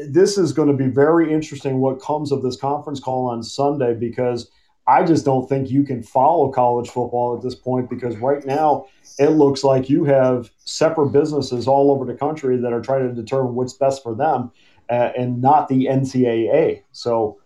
[0.09, 3.93] this is going to be very interesting what comes of this conference call on Sunday
[3.93, 4.49] because
[4.89, 8.87] I just don't think you can follow college football at this point because right now
[9.19, 13.15] it looks like you have separate businesses all over the country that are trying to
[13.15, 14.53] determine what's best for them
[14.89, 16.83] uh, and not the NCAA.
[16.93, 17.41] So,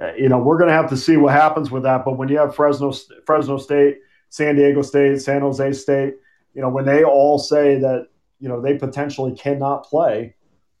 [0.00, 2.04] uh, you know, we're going to have to see what happens with that.
[2.04, 2.92] But when you have Fresno,
[3.26, 6.14] Fresno State, San Diego State, San Jose State,
[6.54, 10.34] you know, when they all say that, you know, they potentially cannot play,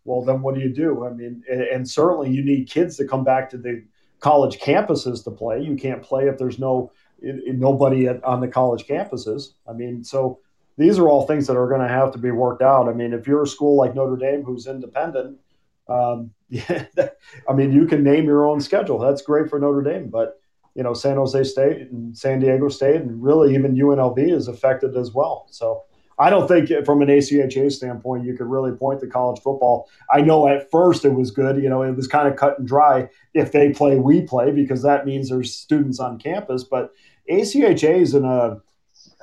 [0.04, 1.06] well, then what do you do?
[1.06, 3.82] I mean, and, and certainly you need kids to come back to the
[4.24, 5.60] college campuses to play.
[5.60, 9.48] You can't play if there's no nobody at, on the college campuses.
[9.68, 10.40] I mean, so
[10.78, 12.88] these are all things that are going to have to be worked out.
[12.88, 15.38] I mean, if you're a school like Notre Dame who's independent,
[15.90, 16.30] um,
[16.68, 18.98] I mean, you can name your own schedule.
[18.98, 20.40] That's great for Notre Dame, but
[20.74, 24.96] you know, San Jose State and San Diego State, and really even UNLV is affected
[24.96, 25.48] as well.
[25.50, 25.84] So
[26.18, 29.88] I don't think from an ACHA standpoint, you could really point to college football.
[30.12, 31.62] I know at first it was good.
[31.62, 33.08] You know, it was kind of cut and dry.
[33.34, 36.62] If they play, we play because that means there's students on campus.
[36.64, 36.92] But
[37.30, 38.60] ACHA is in a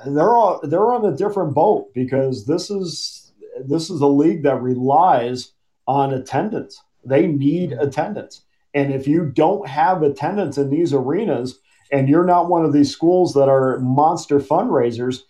[0.06, 3.32] they're all, they're on a different boat because this is
[3.64, 5.52] this is a league that relies
[5.86, 6.82] on attendance.
[7.04, 7.80] They need mm-hmm.
[7.80, 8.42] attendance.
[8.74, 11.58] And if you don't have attendance in these arenas
[11.90, 15.20] and you're not one of these schools that are monster fundraisers,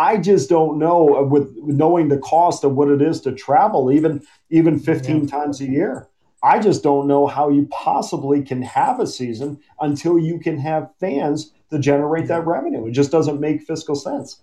[0.00, 4.22] I just don't know with knowing the cost of what it is to travel even
[4.48, 5.26] even 15 yeah.
[5.26, 6.08] times a year.
[6.42, 10.88] I just don't know how you possibly can have a season until you can have
[10.98, 12.86] fans to generate that revenue.
[12.86, 14.40] It just doesn't make fiscal sense.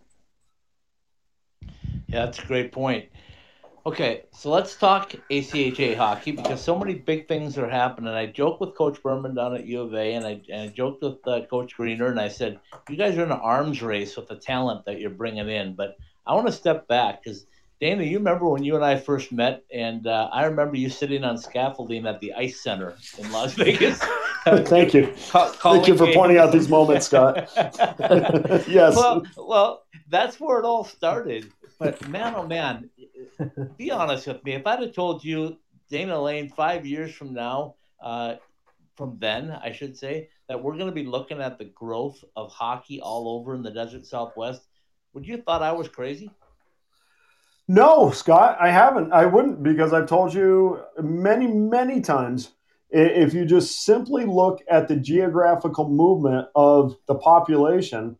[1.63, 3.10] Yeah, that's a great point.
[3.88, 8.13] Okay, so let's talk ACHA hockey because so many big things are happening.
[8.13, 11.02] I joked with Coach Berman down at U of A, and I, and I joked
[11.02, 14.28] with uh, Coach Greener, and I said, "You guys are in an arms race with
[14.28, 15.95] the talent that you're bringing in." But
[16.26, 17.45] I want to step back because
[17.80, 21.23] Dana, you remember when you and I first met, and uh, I remember you sitting
[21.23, 24.04] on scaffolding at the Ice Center in Las Vegas.
[24.43, 25.13] Thank you.
[25.30, 26.15] Ca- Thank you for games.
[26.17, 27.50] pointing out these moments, Scott.
[27.56, 28.97] yes.
[28.97, 31.54] Well, well, that's where it all started.
[31.80, 32.89] But man, oh man,
[33.78, 34.54] be honest with me.
[34.54, 35.58] If I'd have told you,
[35.89, 38.36] Dana Lane, five years from now, uh,
[38.95, 42.52] from then, I should say, that we're going to be looking at the growth of
[42.52, 44.67] hockey all over in the desert Southwest,
[45.13, 46.32] would you have thought I was crazy?
[47.67, 49.12] No, Scott, I haven't.
[49.12, 52.54] I wouldn't because I've told you many, many times.
[52.89, 58.17] If you just simply look at the geographical movement of the population,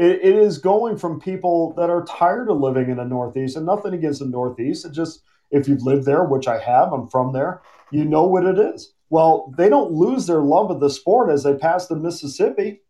[0.00, 3.66] it, it is going from people that are tired of living in the Northeast, and
[3.66, 4.86] nothing against the Northeast.
[4.86, 7.60] It just if you've lived there, which I have, I'm from there,
[7.90, 8.94] you know what it is.
[9.10, 12.80] Well, they don't lose their love of the sport as they pass the Mississippi.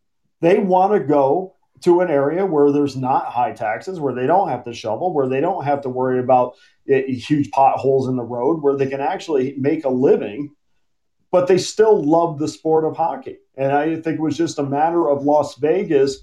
[0.40, 4.48] They want to go to an area where there's not high taxes, where they don't
[4.48, 6.54] have to shovel, where they don't have to worry about
[6.88, 10.54] eh, huge potholes in the road, where they can actually make a living,
[11.32, 13.38] but they still love the sport of hockey.
[13.56, 16.18] And I think it was just a matter of Las Vegas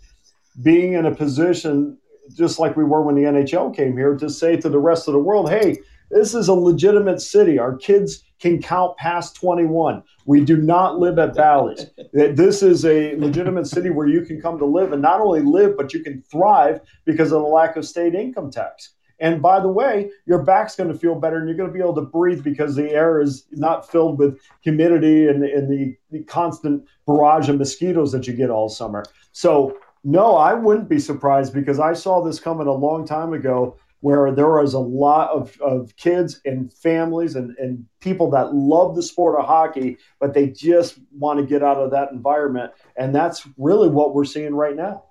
[0.62, 1.98] being in a position,
[2.36, 5.14] just like we were when the NHL came here, to say to the rest of
[5.14, 5.78] the world, hey,
[6.10, 7.60] this is a legitimate city.
[7.60, 10.04] Our kids can count past 21.
[10.26, 11.88] We do not live at Bally's.
[12.14, 15.76] this is a legitimate city where you can come to live and not only live,
[15.76, 18.94] but you can thrive because of the lack of state income tax.
[19.20, 21.80] And by the way, your back's going to feel better and you're going to be
[21.80, 26.24] able to breathe because the air is not filled with humidity and, and the, the
[26.26, 29.04] constant barrage of mosquitoes that you get all summer.
[29.32, 33.76] So no, I wouldn't be surprised because I saw this coming a long time ago
[34.00, 38.96] where there was a lot of, of kids and families and, and people that love
[38.96, 42.72] the sport of hockey, but they just want to get out of that environment.
[42.96, 45.04] And that's really what we're seeing right now.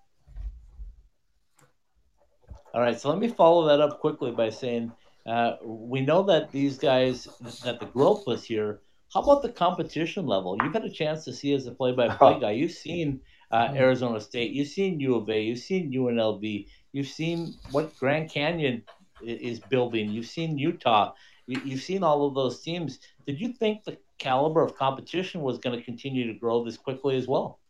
[2.73, 4.91] All right, so let me follow that up quickly by saying
[5.27, 7.29] uh, we know that these guys,
[7.65, 8.81] that the growth was here.
[9.13, 10.57] How about the competition level?
[10.63, 12.53] You've had a chance to see as a play-by-play guy.
[12.53, 14.53] You've seen uh, Arizona State.
[14.53, 15.41] You've seen U of A.
[15.41, 16.67] You've seen UNLV.
[16.93, 18.83] You've seen what Grand Canyon
[19.23, 20.11] is building.
[20.11, 21.13] You've seen Utah.
[21.47, 22.99] You've seen all of those teams.
[23.27, 27.17] Did you think the caliber of competition was going to continue to grow this quickly
[27.17, 27.61] as well?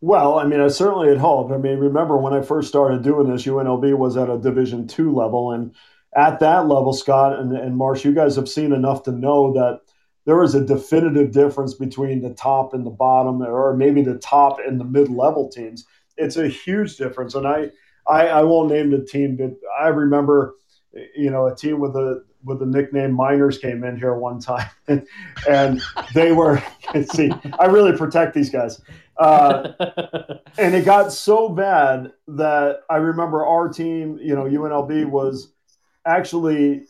[0.00, 1.52] Well, I mean, I certainly had hoped.
[1.52, 5.12] I mean, remember when I first started doing this, UNLV was at a Division two
[5.12, 5.74] level, and
[6.14, 9.80] at that level, Scott and, and Marsh, you guys have seen enough to know that
[10.28, 14.58] there is a definitive difference between the top and the bottom, or maybe the top
[14.58, 15.86] and the mid-level teams.
[16.18, 17.70] It's a huge difference, and I,
[18.06, 20.56] I, I won't name the team, but I remember,
[21.16, 24.68] you know, a team with a with the nickname Miners came in here one time,
[25.48, 26.62] and, they were
[27.14, 28.82] see, I really protect these guys.
[29.16, 29.72] Uh,
[30.58, 35.54] and it got so bad that I remember our team, you know, UNLV was
[36.04, 36.84] actually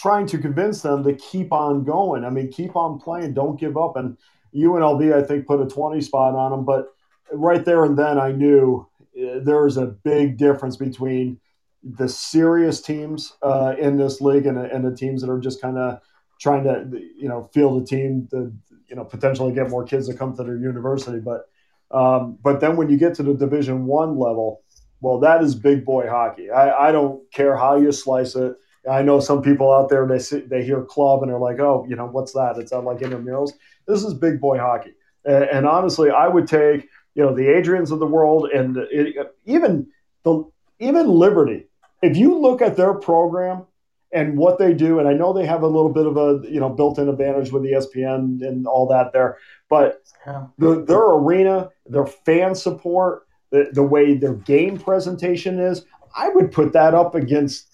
[0.00, 2.24] trying to convince them to keep on going.
[2.24, 3.96] I mean, keep on playing, don't give up.
[3.96, 4.16] And
[4.54, 6.64] UNLV, I think, put a 20 spot on them.
[6.64, 6.86] But
[7.32, 11.38] right there and then, I knew uh, there was a big difference between
[11.82, 15.76] the serious teams uh, in this league and, and the teams that are just kind
[15.76, 16.00] of
[16.40, 18.52] trying to, you know, field a team to,
[18.88, 21.20] you know, potentially get more kids to come to their university.
[21.20, 21.46] But
[21.90, 24.62] um, but then when you get to the Division One level,
[25.00, 26.50] well, that is big boy hockey.
[26.50, 28.54] I, I don't care how you slice it.
[28.88, 31.84] I know some people out there they see, they hear club and they're like, oh,
[31.88, 32.56] you know, what's that?
[32.58, 33.52] It's not like intramurals.
[33.86, 34.94] This is big boy hockey.
[35.24, 39.34] And, and, honestly, I would take you know the Adrians of the world and it,
[39.44, 39.86] even
[40.24, 40.44] the
[40.78, 41.66] even Liberty.
[42.02, 43.66] If you look at their program
[44.12, 46.60] and what they do, and I know they have a little bit of a you
[46.60, 49.38] know built-in advantage with ESPN and all that there,
[49.68, 50.46] but yeah.
[50.58, 55.84] the, their arena, their fan support, the, the way their game presentation is,
[56.16, 57.69] I would put that up against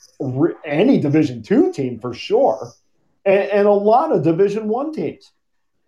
[0.64, 2.72] any Division two team for sure,
[3.24, 5.32] and, and a lot of Division one teams.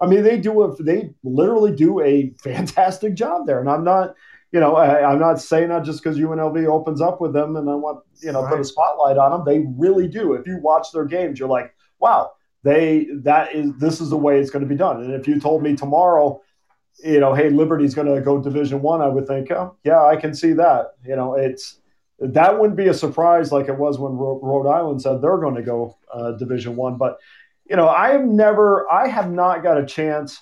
[0.00, 4.14] I mean, they do a they literally do a fantastic job there, and I'm not,
[4.52, 7.68] you know, I, am not saying that just because UNLV opens up with them and
[7.68, 8.50] I want you know right.
[8.50, 9.44] put a spotlight on them.
[9.44, 10.34] They really do.
[10.34, 14.38] If you watch their games, you're like, wow, they that is this is the way
[14.38, 15.02] it's going to be done.
[15.02, 16.40] And if you told me tomorrow
[17.04, 20.04] you know, hey, Liberty's going to go Division One, I, I would think, oh, yeah,
[20.04, 20.94] I can see that.
[21.06, 21.80] You know, it's
[22.20, 25.62] that wouldn't be a surprise like it was when Rhode Island said they're going to
[25.62, 26.96] go uh, Division One.
[26.96, 27.18] But
[27.68, 30.40] you know, I have never, I have not got a chance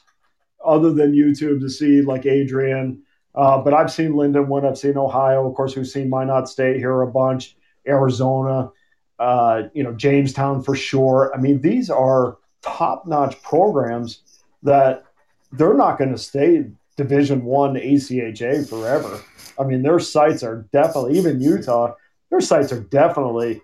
[0.64, 3.02] other than YouTube to see like Adrian.
[3.34, 7.02] Uh, but I've seen Lindenwood, I've seen Ohio, of course, we've seen Minot State here
[7.02, 7.54] a bunch,
[7.86, 8.70] Arizona,
[9.18, 11.30] uh, you know, Jamestown for sure.
[11.34, 14.22] I mean, these are top-notch programs
[14.62, 15.04] that
[15.52, 16.64] they're not going to stay
[16.96, 19.20] Division One ACHA forever.
[19.58, 21.94] I mean, their sites are definitely even Utah.
[22.30, 23.60] Their sites are definitely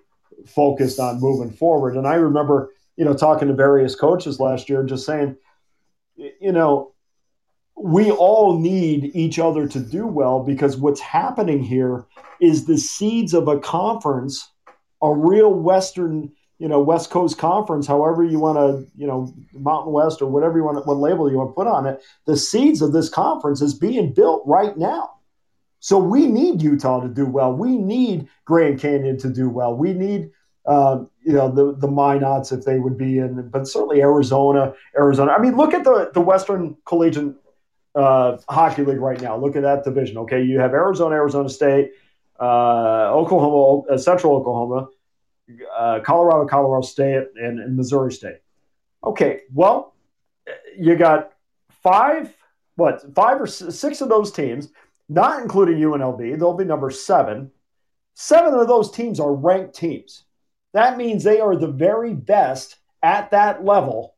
[0.47, 1.97] focused on moving forward.
[1.97, 5.37] And I remember, you know, talking to various coaches last year, and just saying,
[6.17, 6.93] you know,
[7.77, 12.05] we all need each other to do well because what's happening here
[12.41, 14.51] is the seeds of a conference,
[15.03, 19.93] a real Western you know West Coast Conference, however you want to, you know, Mountain
[19.93, 22.01] West or whatever you want, what label you want to put on it.
[22.25, 25.11] The seeds of this conference is being built right now.
[25.83, 27.53] So we need Utah to do well.
[27.53, 29.75] We need Grand Canyon to do well.
[29.75, 30.31] We need,
[30.65, 35.33] uh, you know, the the Minots if they would be in, but certainly Arizona, Arizona.
[35.33, 37.35] I mean, look at the the Western Collegiate
[37.97, 39.37] uh, Hockey League right now.
[39.37, 40.19] Look at that division.
[40.19, 41.91] Okay, you have Arizona, Arizona State,
[42.39, 44.87] uh, Oklahoma, uh, Central Oklahoma,
[45.77, 48.39] uh, Colorado, Colorado State, and, and Missouri State.
[49.03, 49.97] Okay, well,
[50.79, 51.33] you got
[51.83, 52.33] five,
[52.77, 54.69] what, five or six of those teams,
[55.13, 56.39] not including UNLV.
[56.39, 57.51] They'll be number seven.
[58.15, 60.25] Seven of those teams are ranked teams.
[60.75, 64.15] That means they are the very best at that level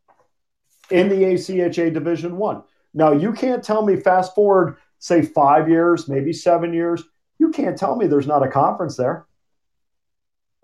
[0.91, 2.63] in the ACHA Division One.
[2.93, 7.03] Now, you can't tell me fast forward, say five years, maybe seven years.
[7.39, 9.27] You can't tell me there's not a conference there.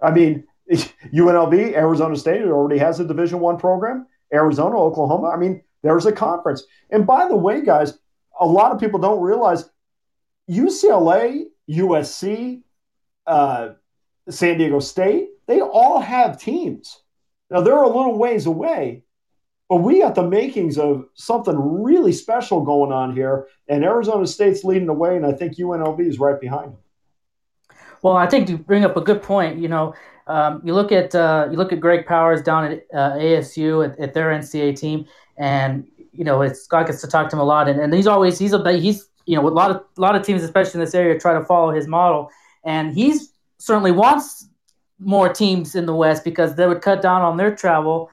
[0.02, 4.06] I mean, UNLV, Arizona State, it already has a Division One program.
[4.32, 5.28] Arizona, Oklahoma.
[5.28, 6.62] I mean, there's a conference.
[6.90, 7.98] And by the way, guys,
[8.38, 9.68] a lot of people don't realize
[10.50, 12.62] UCLA, USC,
[13.26, 13.70] uh,
[14.28, 17.02] San Diego State, they all have teams.
[17.50, 19.02] Now they're a little ways away,
[19.68, 23.46] but we got the makings of something really special going on here.
[23.68, 26.78] And Arizona State's leading the way, and I think UNLV is right behind them.
[28.02, 29.58] Well, I think you bring up a good point.
[29.58, 29.94] You know,
[30.26, 33.98] um, you look at uh, you look at Greg Powers down at uh, ASU at,
[33.98, 37.44] at, their NCAA team, and you know, it's Scott gets to talk to him a
[37.44, 40.16] lot, and, and he's always he's a he's you know a lot of a lot
[40.16, 42.30] of teams, especially in this area, try to follow his model,
[42.64, 44.48] and he's certainly wants
[44.98, 48.10] more teams in the West because they would cut down on their travel.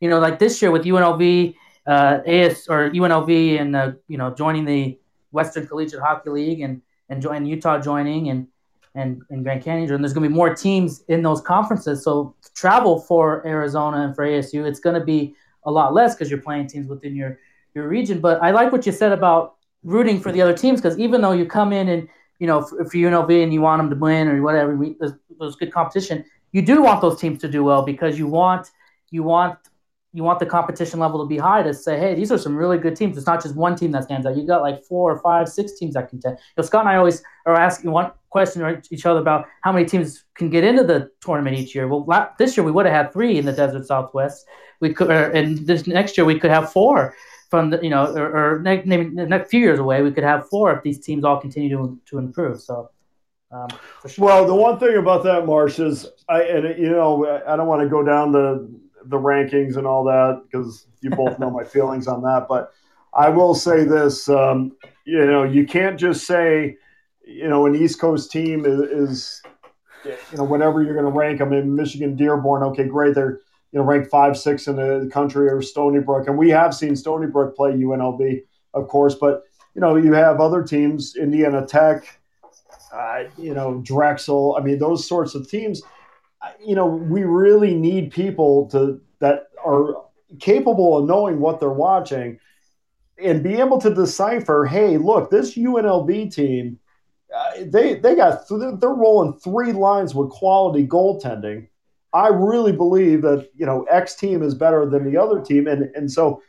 [0.00, 1.54] You know, like this year with UNLV,
[1.86, 4.98] uh, AS or UNLV, and uh, you know joining the
[5.30, 6.80] Western Collegiate Hockey League and
[7.10, 8.48] and join Utah joining and
[8.94, 9.92] and, and Grand Canyon.
[9.92, 12.02] And there's going to be more teams in those conferences.
[12.02, 15.34] So travel for Arizona and for ASU, it's going to be
[15.64, 17.38] a lot less because you're playing teams within your
[17.74, 18.20] your region.
[18.20, 19.55] But I like what you said about
[19.86, 22.08] rooting for the other teams because even though you come in and
[22.38, 25.12] you know for, for UNLV and you want them to win or whatever, we, there's,
[25.38, 26.24] there's good competition.
[26.52, 28.70] You do want those teams to do well because you want
[29.10, 29.58] you want
[30.12, 32.78] you want the competition level to be high to say, hey, these are some really
[32.78, 33.18] good teams.
[33.18, 34.34] It's not just one team that stands out.
[34.34, 36.38] You got like four or five, six teams that contend.
[36.38, 39.84] You know, Scott and I always are asking one question each other about how many
[39.84, 41.86] teams can get into the tournament each year.
[41.86, 44.46] Well, this year we would have had three in the Desert Southwest.
[44.80, 47.14] We could, and this next year we could have four
[47.56, 50.24] from the, you know, or, or next, maybe the next few years away we could
[50.24, 52.60] have four if these teams all continue to to improve.
[52.60, 52.90] So.
[53.52, 53.68] Um,
[54.08, 54.26] sure.
[54.26, 57.80] Well, the one thing about that, Marsh, is I and you know I don't want
[57.82, 58.68] to go down the
[59.04, 62.46] the rankings and all that because you both know my feelings on that.
[62.48, 62.72] But
[63.14, 64.76] I will say this: um,
[65.06, 66.76] you know, you can't just say,
[67.24, 69.42] you know, an East Coast team is, is
[70.04, 73.40] you know, whenever you're going to rank them in Michigan Dearborn, okay, great, they're
[73.76, 76.96] you know ranked five, six in the country or Stony Brook, and we have seen
[76.96, 78.42] Stony Brook play UNLV,
[78.74, 79.42] of course, but
[79.74, 82.18] you know, you have other teams, Indiana Tech,
[82.92, 84.56] uh, you know, Drexel.
[84.58, 85.82] I mean, those sorts of teams
[86.64, 89.94] you know, we really need people to that are
[90.40, 92.38] capable of knowing what they're watching
[93.22, 94.66] and be able to decipher.
[94.66, 96.78] Hey, look, this UNLV team,
[97.34, 101.68] uh, they they got they're rolling three lines with quality goaltending.
[102.12, 105.94] I really believe that you know X team is better than the other team, and
[105.94, 106.42] and so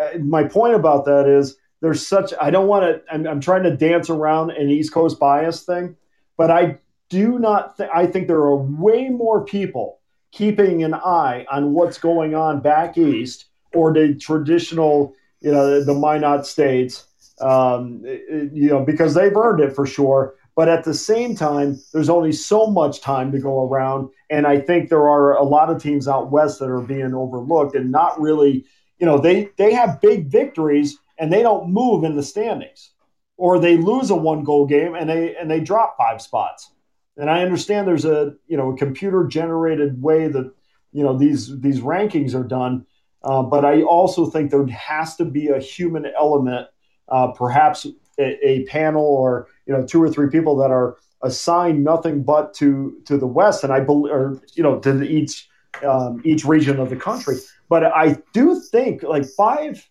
[0.00, 3.64] uh, my point about that is there's such I don't want to I'm, I'm trying
[3.64, 5.96] to dance around an East Coast bias thing,
[6.36, 6.78] but I
[7.08, 9.98] do not th- I think there are way more people
[10.32, 15.94] keeping an eye on what's going on back east or the traditional, you know, the
[15.94, 17.06] Minot states,
[17.40, 20.34] um, you know, because they've earned it for sure.
[20.54, 24.10] But at the same time, there's only so much time to go around.
[24.28, 27.74] And I think there are a lot of teams out west that are being overlooked
[27.74, 28.66] and not really,
[28.98, 32.90] you know, they, they have big victories and they don't move in the standings.
[33.38, 36.70] Or they lose a one goal game and they and they drop five spots
[37.16, 40.52] and I understand there's a you know a computer generated way that
[40.92, 42.86] you know these these rankings are done,
[43.22, 46.68] uh, but I also think there has to be a human element,
[47.08, 47.86] uh, perhaps
[48.18, 52.54] a, a, panel or you know two or three people that are assigned nothing but
[52.54, 55.48] to to the West, and I believe or you know to each
[55.86, 57.38] um, each region of the country.
[57.68, 59.88] But I do think like five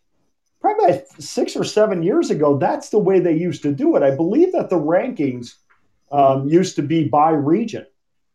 [0.62, 4.04] probably six or seven years ago, that's the way they used to do it.
[4.04, 5.56] I believe that the rankings
[6.12, 7.86] um, used to be by region.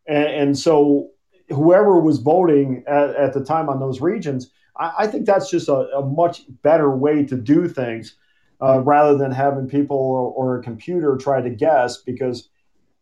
[0.07, 1.11] And, and so
[1.49, 5.69] whoever was voting at, at, the time on those regions, I, I think that's just
[5.69, 8.15] a, a, much better way to do things
[8.61, 12.49] uh, rather than having people or, or, a computer try to guess because,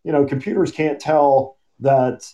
[0.04, 2.30] you know, computers can't tell that,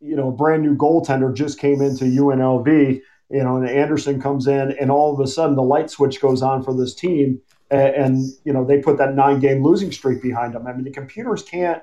[0.00, 3.00] you know, a brand new goaltender just came into UNLV,
[3.30, 6.40] you know, and Anderson comes in and all of a sudden the light switch goes
[6.40, 7.40] on for this team
[7.72, 10.66] and, and you know they put that nine game losing streak behind them.
[10.66, 11.82] I mean, the computers can't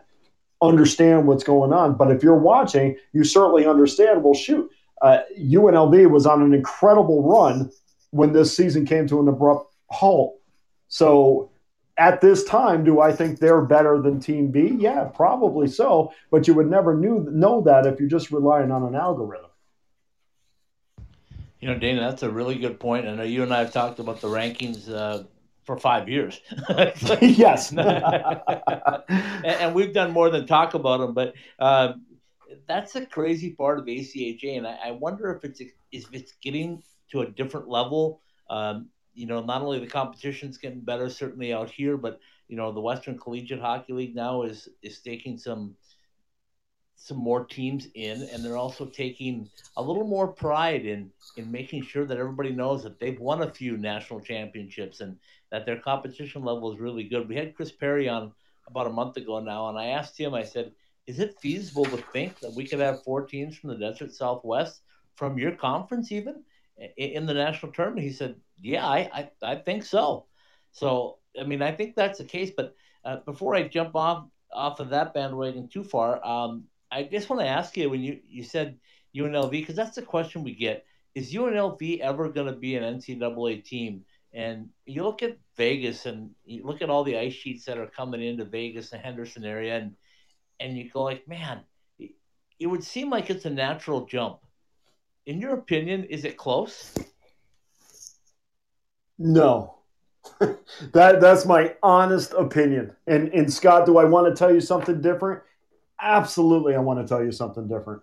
[0.62, 4.24] understand what's going on, but if you're watching, you certainly understand.
[4.24, 4.70] Well, shoot,
[5.02, 7.72] uh, UNLV was on an incredible run
[8.12, 10.39] when this season came to an abrupt halt.
[10.90, 11.52] So
[11.98, 14.76] at this time, do I think they're better than Team B?
[14.78, 16.14] Yeah, probably so.
[16.32, 19.50] But you would never knew, know that if you're just relying on an algorithm.
[21.60, 23.06] You know, Dana, that's a really good point.
[23.06, 25.24] I know you and I have talked about the rankings uh,
[25.66, 26.40] for five years.
[27.22, 27.74] yes.
[29.44, 31.94] and, we've done more than talk about them, but uh,
[32.66, 34.58] that's a crazy part of ACHA.
[34.58, 35.60] And I, I, wonder if it's
[35.92, 36.82] if it's getting
[37.12, 38.22] to a different level.
[38.50, 42.72] Um, you know, not only the competition's getting better, certainly out here, but you know,
[42.72, 45.76] the Western Collegiate Hockey League now is is taking some
[46.96, 51.84] some more teams in, and they're also taking a little more pride in in making
[51.84, 55.18] sure that everybody knows that they've won a few national championships and
[55.52, 57.28] that their competition level is really good.
[57.28, 58.34] We had Chris Perry on
[58.68, 60.74] about a month ago now, and I asked him, I said,
[61.08, 64.82] is it feasible to think that we could have four teams from the Desert Southwest
[65.16, 66.44] from your conference even
[66.98, 68.06] in the national tournament?
[68.06, 70.26] He said, yeah, I, I, I think so.
[70.72, 72.52] So, I mean, I think that's the case.
[72.56, 77.30] But uh, before I jump off, off of that bandwagon too far, um, I just
[77.30, 78.78] want to ask you when you you said
[79.16, 80.86] UNLV because that's the question we get:
[81.16, 84.06] Is UNLV ever going to be an NCAA team?
[84.32, 87.88] And you look at Vegas and you look at all the ice sheets that are
[87.88, 89.96] coming into Vegas and Henderson area, and
[90.60, 91.62] and you go like, man,
[92.60, 94.40] it would seem like it's a natural jump.
[95.26, 96.94] In your opinion, is it close?
[99.20, 99.76] No.
[100.40, 102.96] that that's my honest opinion.
[103.06, 105.42] And and Scott, do I want to tell you something different?
[106.02, 108.02] Absolutely, I want to tell you something different.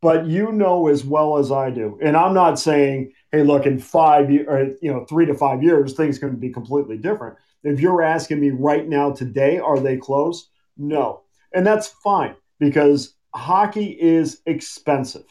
[0.00, 3.78] But you know as well as I do, and I'm not saying, hey, look, in
[3.80, 7.36] five or you know, three to five years, things can be completely different.
[7.64, 10.50] If you're asking me right now, today, are they close?
[10.76, 11.22] No,
[11.52, 15.24] and that's fine because hockey is expensive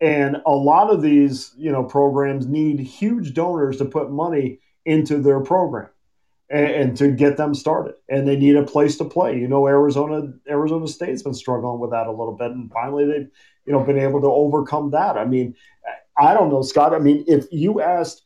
[0.00, 5.18] and a lot of these you know programs need huge donors to put money into
[5.18, 5.88] their program
[6.50, 7.94] and, and, to get them started.
[8.08, 9.38] And they need a place to play.
[9.38, 13.28] You know arizona arizona state's been struggling with that a little bit and finally they've
[13.66, 15.16] you know been able to overcome that.
[15.16, 15.54] I mean
[16.16, 16.94] i don't know scott.
[16.94, 18.22] I mean if you asked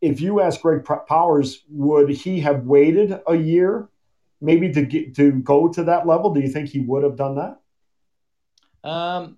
[0.00, 3.88] if you asked greg powers would he have waited a year
[4.40, 7.36] maybe to get to go to that level do you think he would have done
[7.36, 8.88] that?
[8.88, 9.36] Um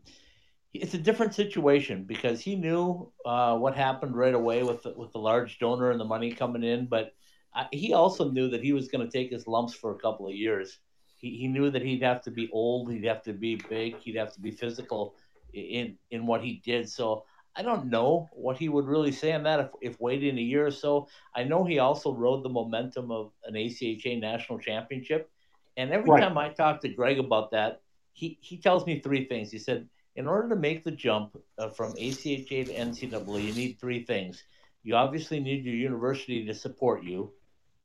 [0.83, 5.12] it's a different situation because he knew uh, what happened right away with the, with
[5.12, 7.12] the large donor and the money coming in, but
[7.55, 10.26] uh, he also knew that he was going to take his lumps for a couple
[10.29, 10.79] of years.
[11.16, 14.16] He, he knew that he'd have to be old, he'd have to be big, he'd
[14.16, 15.16] have to be physical
[15.53, 16.89] in in what he did.
[16.89, 17.24] So
[17.57, 20.66] I don't know what he would really say on that if, if waiting a year
[20.66, 21.09] or so.
[21.35, 25.31] I know he also rode the momentum of an ACHA national championship,
[25.76, 26.20] and every right.
[26.20, 27.81] time I talk to Greg about that,
[28.12, 29.51] he he tells me three things.
[29.51, 29.89] He said
[30.19, 34.43] in order to make the jump uh, from ACHA to NCAA, you need three things.
[34.83, 37.31] You obviously need your university to support you,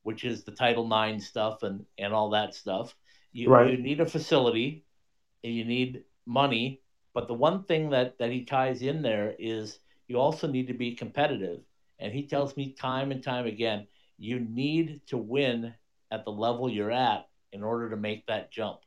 [0.02, 2.96] which is the Title IX stuff and, and all that stuff.
[3.34, 3.70] You, right.
[3.70, 4.84] you need a facility,
[5.44, 6.82] and you need money,
[7.14, 9.78] but the one thing that, that he ties in there is
[10.08, 11.60] you also need to be competitive.
[12.00, 13.86] And he tells me time and time again,
[14.18, 15.76] you need to win
[16.10, 18.80] at the level you're at in order to make that jump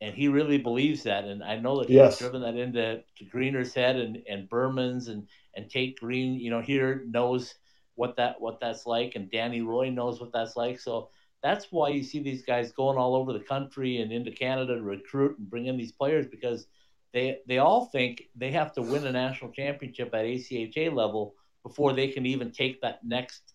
[0.00, 1.24] and he really believes that.
[1.24, 2.18] And I know that he's yes.
[2.18, 6.60] driven that into to Greener's head and, and Berman's and, and Tate Green, you know,
[6.60, 7.54] here knows
[7.96, 10.80] what that what that's like and Danny Roy knows what that's like.
[10.80, 11.10] So
[11.42, 14.82] that's why you see these guys going all over the country and into Canada to
[14.82, 16.66] recruit and bring in these players because
[17.12, 21.92] they they all think they have to win a national championship at ACHA level before
[21.92, 23.54] they can even take that next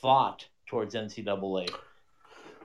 [0.00, 1.68] thought towards NCAA.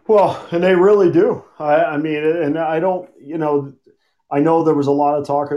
[0.09, 1.45] Well, and they really do.
[1.59, 3.71] I, I mean, and I don't, you know,
[4.31, 5.55] I know there was a lot of talk, uh,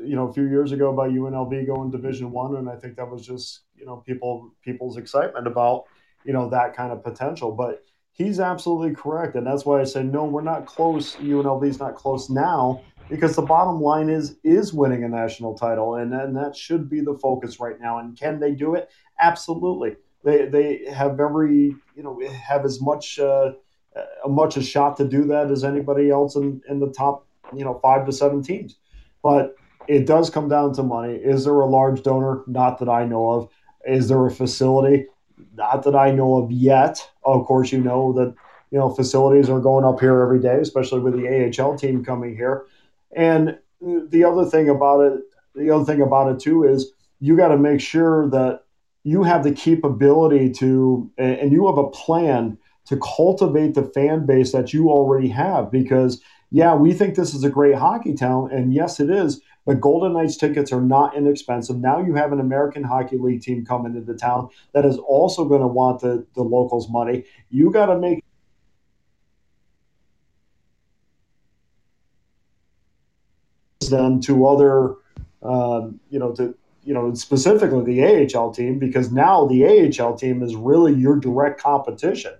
[0.00, 3.10] you know, a few years ago about UNLV going Division One, and I think that
[3.10, 5.86] was just, you know, people people's excitement about,
[6.24, 7.50] you know, that kind of potential.
[7.50, 7.82] But
[8.12, 11.16] he's absolutely correct, and that's why I say no, we're not close.
[11.16, 16.14] UNLV's not close now because the bottom line is is winning a national title, and
[16.14, 17.98] and that should be the focus right now.
[17.98, 18.88] And can they do it?
[19.20, 19.96] Absolutely.
[20.22, 23.18] They they have every, you know, have as much.
[23.18, 23.54] Uh,
[23.96, 27.64] Uh, much a shot to do that as anybody else in, in the top, you
[27.64, 28.76] know, five to seven teams.
[29.22, 29.56] But
[29.88, 31.14] it does come down to money.
[31.14, 32.42] Is there a large donor?
[32.46, 33.48] Not that I know of.
[33.86, 35.06] Is there a facility?
[35.54, 37.10] Not that I know of yet.
[37.24, 38.34] Of course, you know that
[38.70, 42.36] you know facilities are going up here every day, especially with the AHL team coming
[42.36, 42.66] here.
[43.16, 45.22] And the other thing about it,
[45.54, 48.64] the other thing about it too is you got to make sure that
[49.02, 52.58] you have the capability to, and you have a plan
[52.90, 56.20] to cultivate the fan base that you already have because
[56.50, 60.14] yeah we think this is a great hockey town and yes it is but golden
[60.14, 61.76] knights tickets are not inexpensive.
[61.76, 65.44] Now you have an american hockey league team coming into the town that is also
[65.44, 67.24] going to want the, the locals money.
[67.48, 68.24] You got to make
[73.88, 74.96] them to other
[75.44, 80.42] um, you know to you know specifically the AHL team because now the AHL team
[80.42, 82.32] is really your direct competition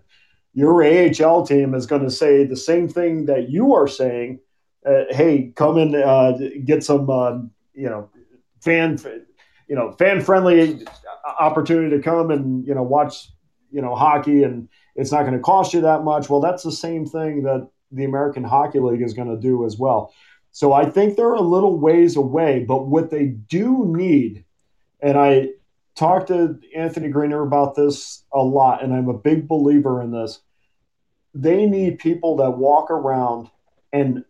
[0.52, 4.40] your AHL team is going to say the same thing that you are saying.
[4.84, 6.32] Uh, hey, come and uh,
[6.64, 7.38] get some, uh,
[7.74, 8.08] you know,
[8.60, 8.98] fan,
[9.68, 10.84] you know, fan friendly
[11.38, 13.28] opportunity to come and you know watch,
[13.70, 16.28] you know, hockey, and it's not going to cost you that much.
[16.28, 19.78] Well, that's the same thing that the American Hockey League is going to do as
[19.78, 20.12] well.
[20.52, 24.44] So I think they're a little ways away, but what they do need,
[25.00, 25.50] and I
[25.94, 30.40] talked to Anthony Greener about this a lot, and I'm a big believer in this.
[31.34, 33.50] They need people that walk around
[33.92, 34.24] and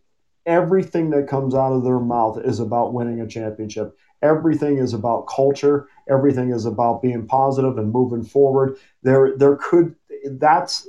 [0.45, 3.95] everything that comes out of their mouth is about winning a championship.
[4.21, 5.87] Everything is about culture.
[6.09, 8.77] Everything is about being positive and moving forward.
[9.03, 9.95] There, there could
[10.31, 10.87] that's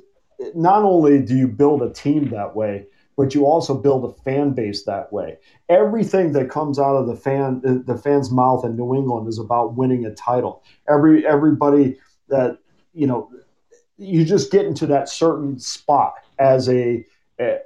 [0.55, 2.87] not only do you build a team that way,
[3.23, 5.39] but you also build a fan base that way.
[5.69, 9.39] Everything that comes out of the fan uh, the fans' mouth in New England is
[9.39, 10.65] about winning a title.
[10.89, 12.01] Every everybody
[12.31, 12.59] that
[12.93, 13.31] you know,
[13.97, 17.07] you just get into that certain spot as a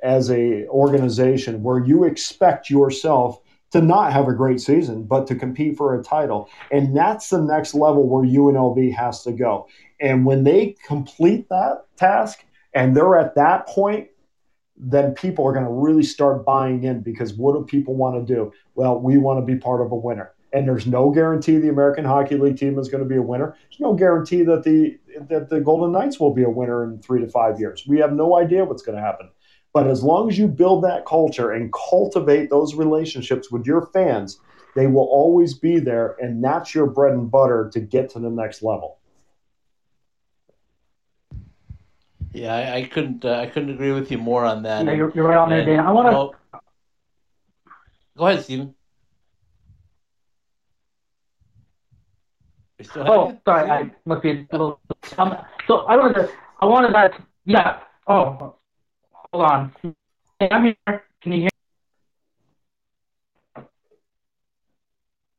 [0.02, 3.40] as a organization where you expect yourself
[3.70, 6.50] to not have a great season, but to compete for a title.
[6.70, 9.68] And that's the next level where UNLV has to go.
[10.00, 12.44] And when they complete that task
[12.74, 14.08] and they're at that point,
[14.78, 18.34] then people are going to really start buying in because what do people want to
[18.34, 18.52] do?
[18.74, 20.32] Well, we want to be part of a winner.
[20.52, 23.56] And there's no guarantee the American Hockey League team is going to be a winner.
[23.68, 24.98] There's no guarantee that the
[25.28, 27.84] that the Golden Knights will be a winner in three to five years.
[27.86, 29.30] We have no idea what's going to happen.
[29.72, 34.38] But as long as you build that culture and cultivate those relationships with your fans,
[34.74, 38.30] they will always be there, and that's your bread and butter to get to the
[38.30, 38.98] next level.
[42.32, 43.24] Yeah, I, I couldn't.
[43.24, 44.84] Uh, I couldn't agree with you more on that.
[44.84, 45.80] Yeah, you're, you're right on there, Dan.
[45.80, 46.12] I want to.
[46.12, 46.34] Well,
[48.16, 48.44] go ahead.
[48.48, 48.74] You
[52.94, 53.38] have Oh, it?
[53.44, 54.80] sorry, I must be a little.
[55.16, 56.30] Um, so I wanted to.
[56.60, 57.20] I wanted that.
[57.46, 57.80] Yeah.
[58.06, 58.56] Oh,
[59.12, 59.72] hold on.
[60.38, 61.02] Hey, I'm here.
[61.22, 61.50] Can you hear?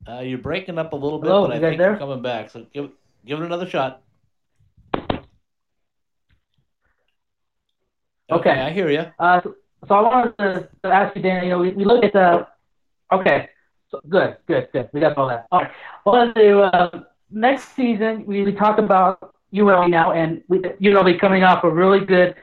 [0.08, 2.50] Uh, you're breaking up a little bit, Hello, but I you think you're coming back.
[2.50, 2.90] So give
[3.26, 4.02] give it another shot.
[8.32, 8.50] Okay.
[8.50, 9.06] I hear you.
[9.20, 9.56] Uh, so,
[9.88, 11.44] so I wanted to, to ask you, Dan.
[11.44, 12.48] You know, we, we look at the.
[13.12, 13.50] Okay.
[13.90, 14.90] So good, good, good.
[14.92, 15.48] We got all that.
[15.52, 15.72] All right.
[16.06, 21.44] Well, to, uh, next season we, we talk about UNLV now, and we, UNLV coming
[21.44, 22.36] off a really good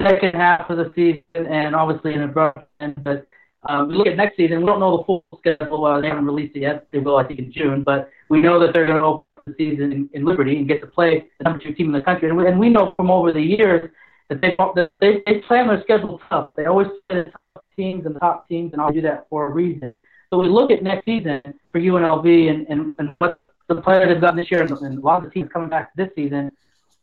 [0.00, 3.02] second half of the season, and obviously an abrupt end.
[3.02, 3.26] But
[3.66, 4.60] um, we look at next season.
[4.60, 5.84] We don't know the full schedule.
[5.84, 6.86] Uh, they haven't released it yet.
[6.92, 7.82] They will, I think, in June.
[7.82, 10.80] But we know that they're going to open the season in, in Liberty and get
[10.82, 12.28] to play the number two team in the country.
[12.28, 13.90] And we, and we know from over the years
[14.30, 14.56] that they
[15.00, 16.50] they, they plan their schedule tough.
[16.56, 19.46] They always play the top teams and the top teams, and I'll do that for
[19.46, 19.94] a reason.
[20.30, 24.20] So we look at next season for UNLV and, and, and what the players have
[24.20, 26.52] done this year, and, a lot of the teams coming back this season.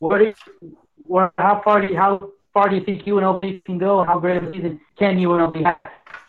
[0.02, 4.00] Do you, where, how far do you, how far do you think UNLV can go,
[4.00, 5.80] and how great of a season can UNLV have?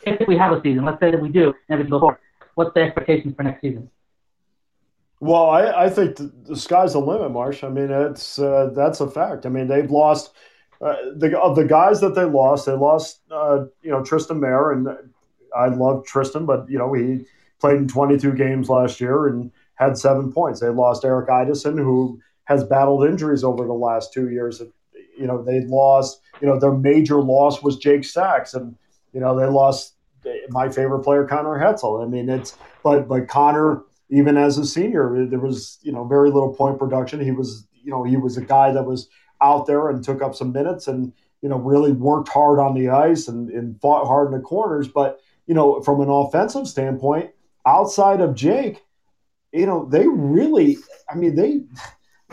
[0.02, 2.16] If we have a season, let's say that we do, and we go.
[2.54, 3.88] What's the expectations for next season?
[5.20, 7.64] Well, I, I think the, the sky's the limit, Marsh.
[7.64, 9.46] I mean, it's uh, that's a fact.
[9.46, 10.32] I mean, they've lost
[10.80, 12.66] uh, the of the guys that they lost.
[12.66, 14.88] They lost, uh, you know, Tristan Mayer, and
[15.56, 17.24] I love Tristan, but you know, he
[17.60, 20.60] played in 22 games last year and had seven points.
[20.60, 24.62] They lost Eric Idison, who has battled injuries over the last two years.
[25.18, 26.20] You know, they lost.
[26.40, 28.76] You know, their major loss was Jake Sachs, and
[29.12, 29.94] you know they lost
[30.50, 32.04] my favorite player, Connor Hetzel.
[32.04, 36.30] I mean, it's but but Connor, even as a senior, there was you know very
[36.30, 37.20] little point production.
[37.20, 39.08] He was you know he was a guy that was
[39.40, 41.12] out there and took up some minutes and
[41.42, 44.88] you know really worked hard on the ice and, and fought hard in the corners.
[44.88, 47.30] But you know from an offensive standpoint,
[47.66, 48.84] outside of Jake,
[49.52, 50.78] you know they really,
[51.10, 51.62] I mean they.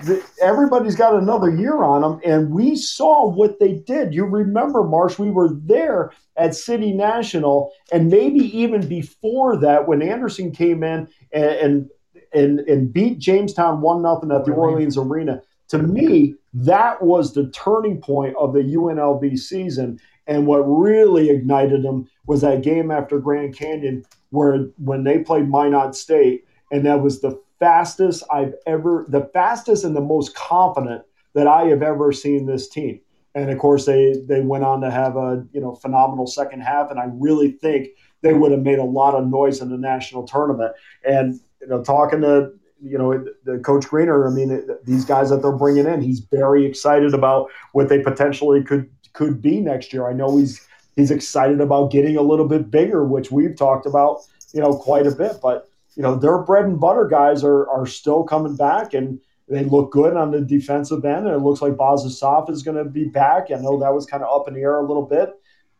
[0.03, 4.13] The, everybody's got another year on them, and we saw what they did.
[4.13, 10.01] You remember, Marsh, we were there at City National, and maybe even before that, when
[10.01, 11.89] Anderson came in and and
[12.35, 15.41] and, and beat Jamestown one nothing at the Orleans Arena.
[15.69, 21.83] To me, that was the turning point of the UNLV season, and what really ignited
[21.83, 27.01] them was that game after Grand Canyon, where when they played Minot State, and that
[27.01, 31.03] was the fastest I've ever, the fastest and the most confident
[31.33, 33.01] that I have ever seen this team.
[33.35, 36.89] And of course, they they went on to have a you know phenomenal second half,
[36.89, 37.89] and I really think
[38.21, 40.71] they would have made a lot of noise in the national tournament.
[41.03, 45.41] And you know, talking to you know the coach Greener, I mean, these guys that
[45.41, 50.07] they're bringing in, he's very excited about what they potentially could could be next year.
[50.07, 50.65] I know he's
[50.95, 54.19] he's excited about getting a little bit bigger, which we've talked about
[54.53, 57.85] you know quite a bit, but you know their bread and butter guys are are
[57.85, 61.73] still coming back and they look good on the defensive end and it looks like
[61.73, 63.51] Bazasov is going to be back.
[63.51, 65.29] I know that was kind of up in the air a little bit.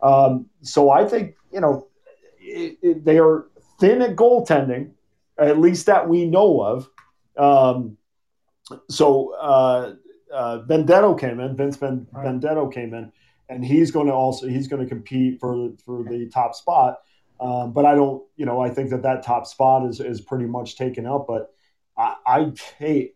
[0.02, 1.88] Um, so I think you know
[2.40, 3.48] it, it, they are
[3.80, 4.92] thin at goaltending,
[5.38, 6.90] at least that we know of.
[7.38, 7.98] Um,
[8.90, 9.94] so uh,
[10.34, 12.26] uh, Benedetto came in, Vince ben, right.
[12.26, 13.12] Benedetto came in,
[13.50, 17.00] and he's going to also he's going to compete for for the top spot.
[17.40, 20.46] Um, but I don't, you know, I think that that top spot is is pretty
[20.46, 21.28] much taken up.
[21.28, 21.54] But
[21.98, 23.14] I, I hey,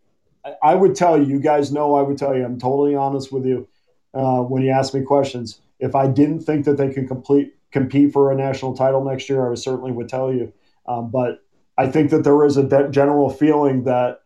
[0.61, 3.45] I would tell you, you guys know, I would tell you, I'm totally honest with
[3.45, 3.67] you
[4.13, 5.61] uh, when you ask me questions.
[5.79, 9.45] If I didn't think that they could complete compete for a national title next year,
[9.45, 10.51] I would certainly would tell you.
[10.87, 11.43] Um, but
[11.79, 14.19] I think that there is a de- general feeling that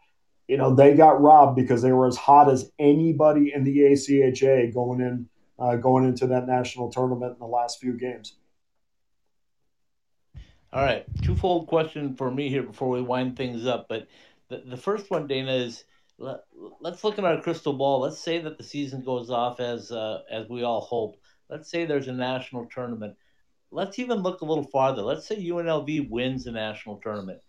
[0.48, 4.74] you know they got robbed because they were as hot as anybody in the ACHA
[4.74, 5.30] going in
[5.60, 8.38] uh, going into that national tournament in the last few games.
[10.74, 13.86] All right, twofold question for me here before we wind things up.
[13.88, 14.08] But
[14.50, 15.84] the, the first one, Dana, is
[16.18, 16.40] let,
[16.84, 18.00] us look at our crystal ball.
[18.00, 21.18] Let's say that the season goes off as uh, as we all hope.
[21.52, 23.16] Let's say there's a national tournament.
[23.74, 25.02] Let's even look a little farther.
[25.02, 27.40] Let's say UNLV wins the national tournament.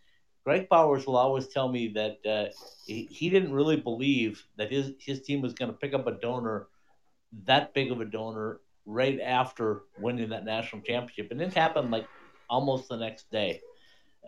[0.44, 2.52] Greg Powers will always tell me that uh,
[2.86, 6.12] he, he didn't really believe that his his team was going to pick up a
[6.12, 6.68] donor
[7.44, 12.06] that big of a donor right after winning that national championship, and it happened like
[12.48, 13.60] almost the next day,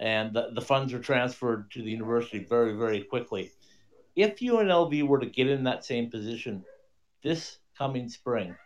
[0.01, 3.53] and the, the funds were transferred to the university very very quickly.
[4.15, 6.65] If UNLV were to get in that same position
[7.23, 8.57] this coming spring,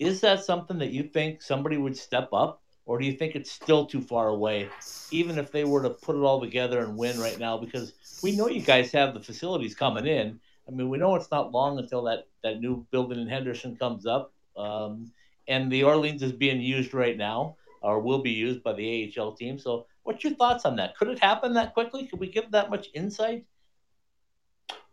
[0.00, 3.52] is that something that you think somebody would step up or do you think it's
[3.52, 4.68] still too far away,
[5.12, 7.56] even if they were to put it all together and win right now?
[7.56, 7.92] Because
[8.22, 10.40] we know you guys have the facilities coming in.
[10.66, 14.06] I mean, we know it's not long until that, that new building in Henderson comes
[14.06, 14.32] up.
[14.56, 15.12] Um,
[15.46, 19.36] and the Orleans is being used right now, or will be used by the AHL
[19.36, 19.58] team.
[19.58, 20.96] So, what's your thoughts on that?
[20.96, 22.06] Could it happen that quickly?
[22.06, 23.44] Could we give that much insight?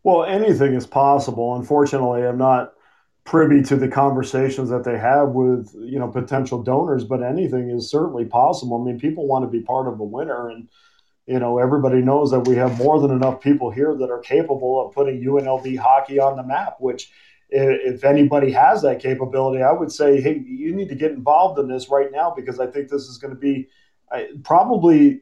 [0.03, 1.55] Well, anything is possible.
[1.55, 2.74] Unfortunately, I'm not
[3.28, 7.89] privy to the conversations that they have with you know potential donors but anything is
[7.89, 8.82] certainly possible.
[8.82, 10.69] I mean people want to be part of a winner and
[11.25, 14.88] you know everybody knows that we have more than enough people here that are capable
[14.88, 17.11] of putting unlv hockey on the map which
[17.49, 21.67] if anybody has that capability i would say hey you need to get involved in
[21.67, 23.67] this right now because i think this is going to be
[24.43, 25.19] probably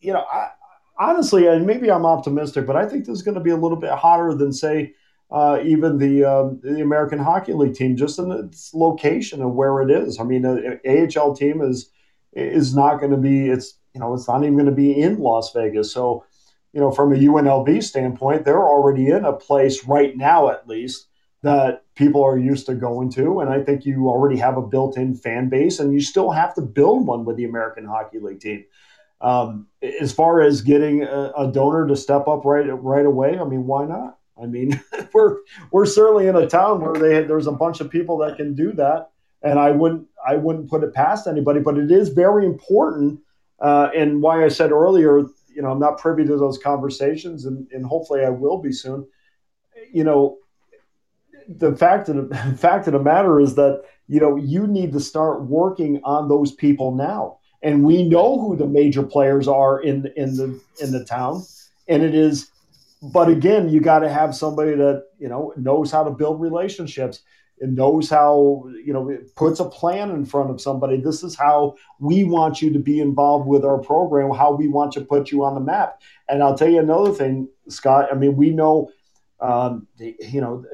[0.00, 0.50] you know I,
[0.98, 3.78] honestly and maybe i'm optimistic but i think this is going to be a little
[3.78, 4.94] bit hotter than say
[5.30, 9.80] uh, even the uh, the American Hockey League team, just in its location of where
[9.82, 10.20] it is.
[10.20, 11.90] I mean, the AHL team is
[12.32, 13.48] is not going to be.
[13.48, 15.90] It's you know, it's not even going to be in Las Vegas.
[15.90, 16.24] So,
[16.74, 21.06] you know, from a UNLV standpoint, they're already in a place right now, at least
[21.42, 25.14] that people are used to going to, and I think you already have a built-in
[25.14, 28.64] fan base, and you still have to build one with the American Hockey League team.
[29.20, 29.68] Um,
[30.00, 33.64] as far as getting a, a donor to step up right right away, I mean,
[33.66, 34.18] why not?
[34.40, 34.80] I mean,
[35.12, 35.38] we're
[35.70, 38.72] we're certainly in a town where they there's a bunch of people that can do
[38.72, 39.10] that,
[39.42, 41.60] and I wouldn't I wouldn't put it past anybody.
[41.60, 43.20] But it is very important,
[43.60, 45.18] uh, and why I said earlier,
[45.54, 49.06] you know, I'm not privy to those conversations, and, and hopefully I will be soon.
[49.92, 50.38] You know,
[51.48, 55.00] the fact of the fact of the matter is that you know you need to
[55.00, 60.12] start working on those people now, and we know who the major players are in
[60.16, 61.42] in the in the town,
[61.88, 62.50] and it is
[63.12, 67.22] but again, you got to have somebody that you know knows how to build relationships
[67.60, 71.00] and knows how you know puts a plan in front of somebody.
[71.00, 74.30] This is how we want you to be involved with our program.
[74.32, 76.00] How we want to put you on the map.
[76.28, 78.08] And I'll tell you another thing, Scott.
[78.10, 78.90] I mean, we know,
[79.40, 80.64] um, you know,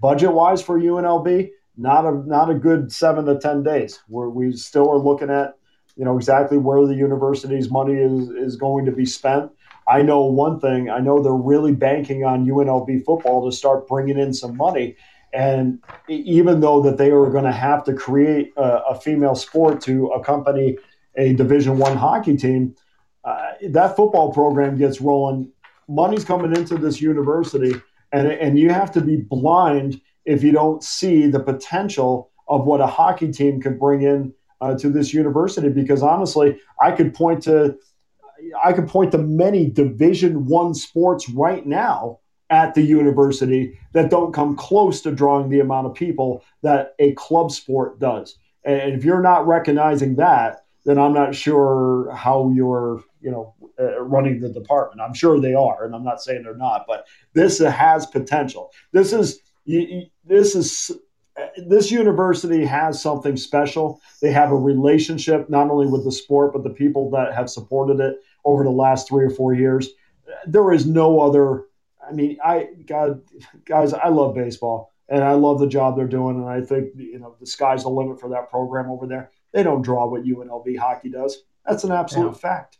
[0.00, 4.00] budget wise for UNLV, not a not a good seven to ten days.
[4.08, 5.54] Where we still are looking at,
[5.96, 9.50] you know, exactly where the university's money is is going to be spent
[9.90, 10.88] I know one thing.
[10.88, 14.96] I know they're really banking on UNLV football to start bringing in some money.
[15.32, 19.80] And even though that they are going to have to create a, a female sport
[19.82, 20.78] to accompany
[21.16, 22.76] a Division One hockey team,
[23.24, 25.50] uh, that football program gets rolling.
[25.88, 27.74] Money's coming into this university,
[28.12, 32.80] and and you have to be blind if you don't see the potential of what
[32.80, 35.68] a hockey team could bring in uh, to this university.
[35.68, 37.76] Because honestly, I could point to
[38.62, 42.18] I can point to many Division One sports right now
[42.50, 47.12] at the university that don't come close to drawing the amount of people that a
[47.12, 48.36] club sport does.
[48.64, 54.00] And if you're not recognizing that, then I'm not sure how you're, you know, uh,
[54.00, 55.00] running the department.
[55.00, 58.70] I'm sure they are, and I'm not saying they're not, but this has potential.
[58.92, 60.90] This is this is
[61.68, 64.00] this university has something special.
[64.20, 68.00] They have a relationship not only with the sport but the people that have supported
[68.00, 69.88] it over the last three or four years.
[70.46, 71.64] There is no other.
[72.06, 73.22] I mean, I God,
[73.64, 77.18] guys, I love baseball and I love the job they're doing, and I think you
[77.18, 79.30] know the sky's the limit for that program over there.
[79.52, 81.42] They don't draw what UNLV hockey does.
[81.66, 82.34] That's an absolute yeah.
[82.34, 82.78] fact.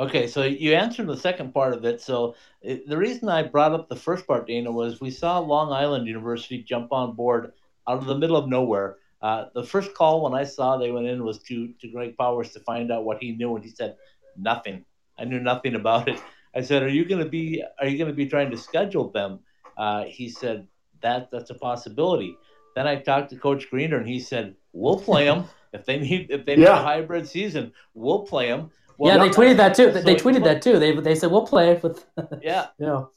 [0.00, 2.00] Okay, so you answered the second part of it.
[2.00, 5.72] So it, the reason I brought up the first part, Dana, was we saw Long
[5.72, 7.52] Island University jump on board
[7.86, 11.06] out of the middle of nowhere uh, the first call when I saw they went
[11.06, 13.96] in was to to Greg Powers to find out what he knew, and he said
[14.36, 14.84] nothing.
[15.18, 16.20] I knew nothing about it.
[16.54, 19.10] I said, "Are you going to be Are you going to be trying to schedule
[19.10, 19.40] them?"
[19.76, 20.66] Uh, he said,
[21.02, 22.36] "That that's a possibility."
[22.74, 26.30] Then I talked to Coach Greener, and he said, "We'll play them if they need
[26.30, 26.80] if they need yeah.
[26.80, 27.72] a hybrid season.
[27.94, 29.92] We'll play them." Well, yeah, they tweeted that too.
[29.92, 30.78] So they tweeted that too.
[30.78, 32.04] They they said we'll play with.
[32.42, 32.68] yeah.
[32.78, 33.10] You know.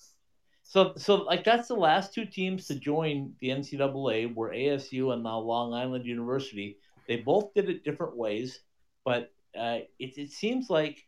[0.75, 5.23] So, so like that's the last two teams to join the NCAA were ASU and
[5.23, 6.79] now Long Island University.
[7.07, 8.59] They both did it different ways,
[9.05, 11.07] but uh, it, it seems like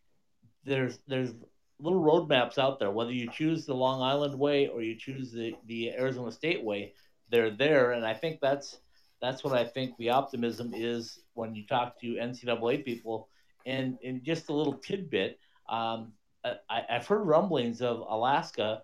[0.64, 1.34] there's there's
[1.82, 2.92] little roadmaps out there.
[2.92, 6.94] Whether you choose the Long Island way or you choose the, the Arizona State way,
[7.30, 8.80] they're there, and I think that's
[9.22, 13.28] that's what I think the optimism is when you talk to NCAA people.
[13.66, 16.14] And in just a little tidbit, um,
[16.46, 18.84] I, I've heard rumblings of Alaska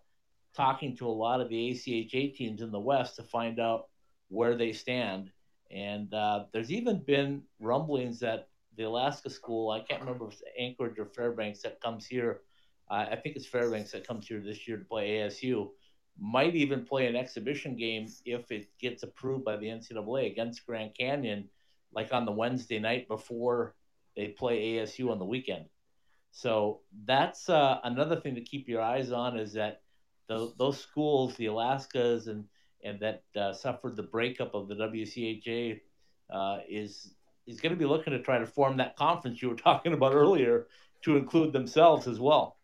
[0.55, 3.87] talking to a lot of the ACHA teams in the West to find out
[4.29, 5.31] where they stand.
[5.71, 10.43] And uh, there's even been rumblings that the Alaska school, I can't remember if it's
[10.57, 12.41] Anchorage or Fairbanks that comes here.
[12.89, 15.69] Uh, I think it's Fairbanks that comes here this year to play ASU.
[16.19, 20.91] Might even play an exhibition game if it gets approved by the NCAA against Grand
[20.97, 21.49] Canyon,
[21.93, 23.75] like on the Wednesday night before
[24.15, 25.65] they play ASU on the weekend.
[26.31, 29.82] So that's uh, another thing to keep your eyes on is that
[30.27, 32.45] the, those schools, the Alaskas and
[32.83, 35.79] and that uh, suffered the breakup of the WCHA,
[36.29, 37.13] uh, is
[37.47, 40.13] is going to be looking to try to form that conference you were talking about
[40.13, 40.67] earlier
[41.03, 42.57] to include themselves as well.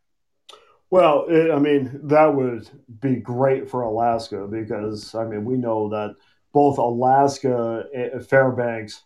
[0.91, 5.89] Well, it, I mean, that would be great for Alaska because I mean we know
[5.89, 6.16] that
[6.51, 7.86] both Alaska,
[8.28, 9.03] Fairbanks,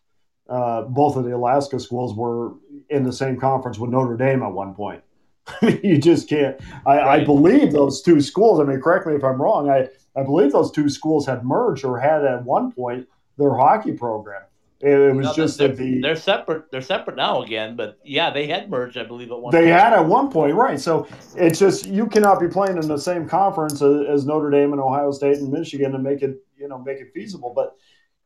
[0.48, 2.54] uh, both of the Alaska schools were
[2.90, 5.04] in the same conference with Notre Dame at one point.
[5.62, 6.60] I mean, you just can't.
[6.86, 7.22] I, right.
[7.22, 8.60] I, believe those two schools.
[8.60, 9.70] I mean, correct me if I'm wrong.
[9.70, 13.94] I, I believe those two schools had merged or had at one point their hockey
[13.94, 14.44] program.
[14.80, 16.70] It, it was no, just they're, that the they're separate.
[16.72, 18.98] They're separate now again, but yeah, they had merged.
[18.98, 19.52] I believe at one.
[19.52, 19.80] They point.
[19.80, 20.80] had at one point, right?
[20.80, 24.74] So it's just you cannot be playing in the same conference as, as Notre Dame
[24.74, 27.76] and Ohio State and Michigan and make it you know make it feasible, but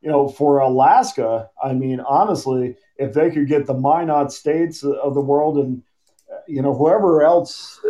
[0.00, 5.14] you know, for Alaska, I mean, honestly, if they could get the Minot states of
[5.14, 5.82] the world and,
[6.46, 7.80] you know, whoever else,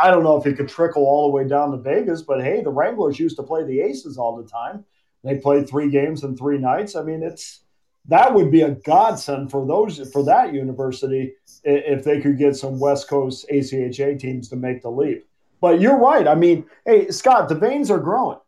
[0.00, 2.62] I don't know if it could trickle all the way down to Vegas, but hey,
[2.62, 4.84] the Wranglers used to play the Aces all the time.
[5.22, 6.96] They played three games in three nights.
[6.96, 7.60] I mean, it's
[8.08, 12.80] that would be a godsend for those for that university if they could get some
[12.80, 15.26] West Coast ACHA teams to make the leap.
[15.60, 16.26] But you're right.
[16.26, 18.38] I mean, hey, Scott, the veins are growing.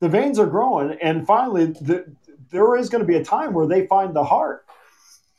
[0.00, 2.12] The veins are growing, and finally, the
[2.50, 4.66] there is going to be a time where they find the heart.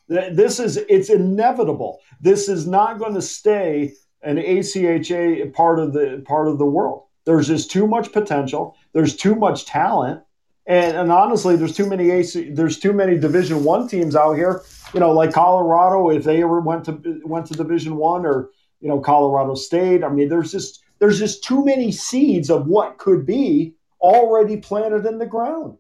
[0.07, 1.99] This is it's inevitable.
[2.21, 7.03] This is not going to stay an ACHA part of the part of the world.
[7.25, 8.77] There's just too much potential.
[8.93, 10.21] There's too much talent,
[10.65, 12.51] and, and honestly, there's too many AC.
[12.51, 14.61] There's too many Division One teams out here.
[14.93, 18.49] You know, like Colorado, if they ever went to went to Division One, or
[18.79, 20.03] you know, Colorado State.
[20.03, 25.05] I mean, there's just there's just too many seeds of what could be already planted
[25.05, 25.77] in the ground.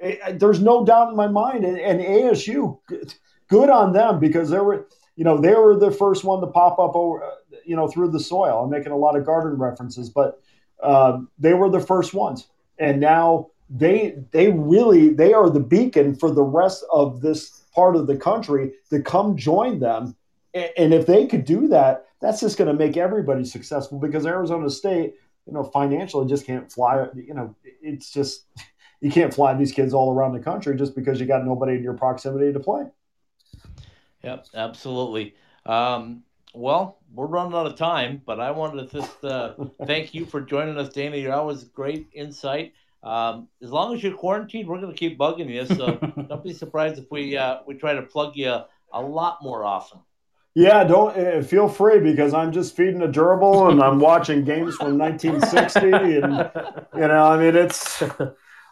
[0.00, 1.64] Eh, there's no doubt in my mind.
[1.64, 2.78] And, and ASU,
[3.48, 4.86] good on them because they were,
[5.16, 7.22] you know, they were the first one to pop up over,
[7.64, 8.62] you know, through the soil.
[8.64, 10.40] I'm making a lot of garden references, but
[10.82, 16.14] um, they were the first ones, and now they they really they are the beacon
[16.14, 20.16] for the rest of this part of the country to come join them.
[20.54, 24.70] And if they could do that, that's just going to make everybody successful because Arizona
[24.70, 25.14] State,
[25.46, 27.06] you know, financially just can't fly.
[27.14, 28.46] You know, it's just
[29.00, 31.82] you can't fly these kids all around the country just because you got nobody in
[31.82, 32.86] your proximity to play.
[34.28, 35.34] Yep, absolutely.
[35.64, 36.22] Um,
[36.52, 39.54] well, we're running out of time, but I wanted to just uh,
[39.86, 41.16] thank you for joining us, Dana.
[41.16, 42.74] You're always great insight.
[43.02, 45.64] Um, as long as you're quarantined, we're going to keep bugging you.
[45.64, 45.94] So
[46.28, 48.54] don't be surprised if we uh, we try to plug you
[48.92, 50.00] a lot more often.
[50.54, 54.76] Yeah, don't uh, feel free because I'm just feeding a gerbil and I'm watching games
[54.76, 56.50] from 1960, and
[56.94, 58.02] you know, I mean, it's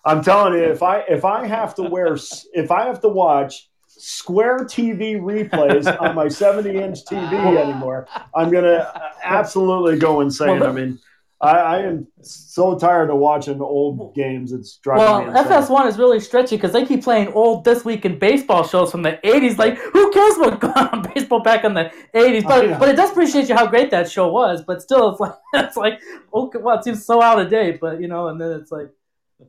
[0.04, 2.18] I'm telling you, if I if I have to wear
[2.52, 8.50] if I have to watch square TV replays on my 70 inch TV anymore, I'm
[8.50, 10.62] gonna absolutely go insane.
[10.62, 10.98] I mean.
[11.38, 14.52] I, I, am so tired of watching old games.
[14.52, 15.44] It's driving well, me insane.
[15.44, 19.02] FS1 is really stretchy because they keep playing old this week in baseball shows from
[19.02, 19.58] the 80s.
[19.58, 22.44] Like, who cares what going on baseball back in the 80s?
[22.44, 24.62] But but it does appreciate you how great that show was.
[24.62, 26.00] But still, it's like it's like
[26.32, 27.80] okay, well, it seems so out of date.
[27.80, 28.88] But you know, and then it's like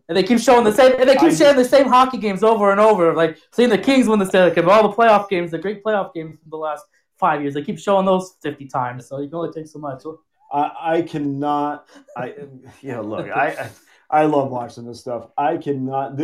[0.08, 2.72] and they keep showing the same, and they keep showing the same hockey games over
[2.72, 3.14] and over.
[3.14, 6.14] Like seeing the Kings win the Stanley Cup, all the playoff games, the great playoff
[6.14, 6.86] games from the last
[7.18, 7.54] five years.
[7.54, 10.04] They keep showing those fifty times, so you can only take so much.
[10.52, 11.88] I, I cannot.
[12.16, 12.34] I
[12.82, 13.70] you know look I.
[14.10, 15.28] I love watching this stuff.
[15.38, 16.16] I cannot.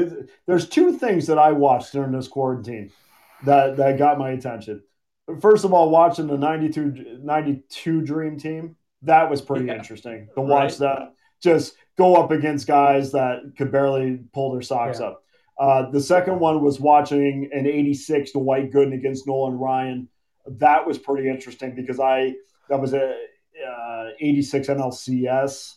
[0.45, 2.93] There's two things that I watched during this quarantine
[3.43, 4.83] that that got my attention.
[5.41, 9.75] First of all, watching the 92, 92 Dream Team that was pretty yeah.
[9.75, 10.79] interesting to watch right.
[10.79, 11.13] that.
[11.41, 15.07] Just go up against guys that could barely pull their socks yeah.
[15.07, 15.23] up.
[15.59, 20.07] Uh, the second one was watching an 86 to Dwight Gooden against Nolan Ryan.
[20.47, 22.33] That was pretty interesting because I
[22.69, 23.15] that was a
[23.65, 25.75] uh, 86 NLCS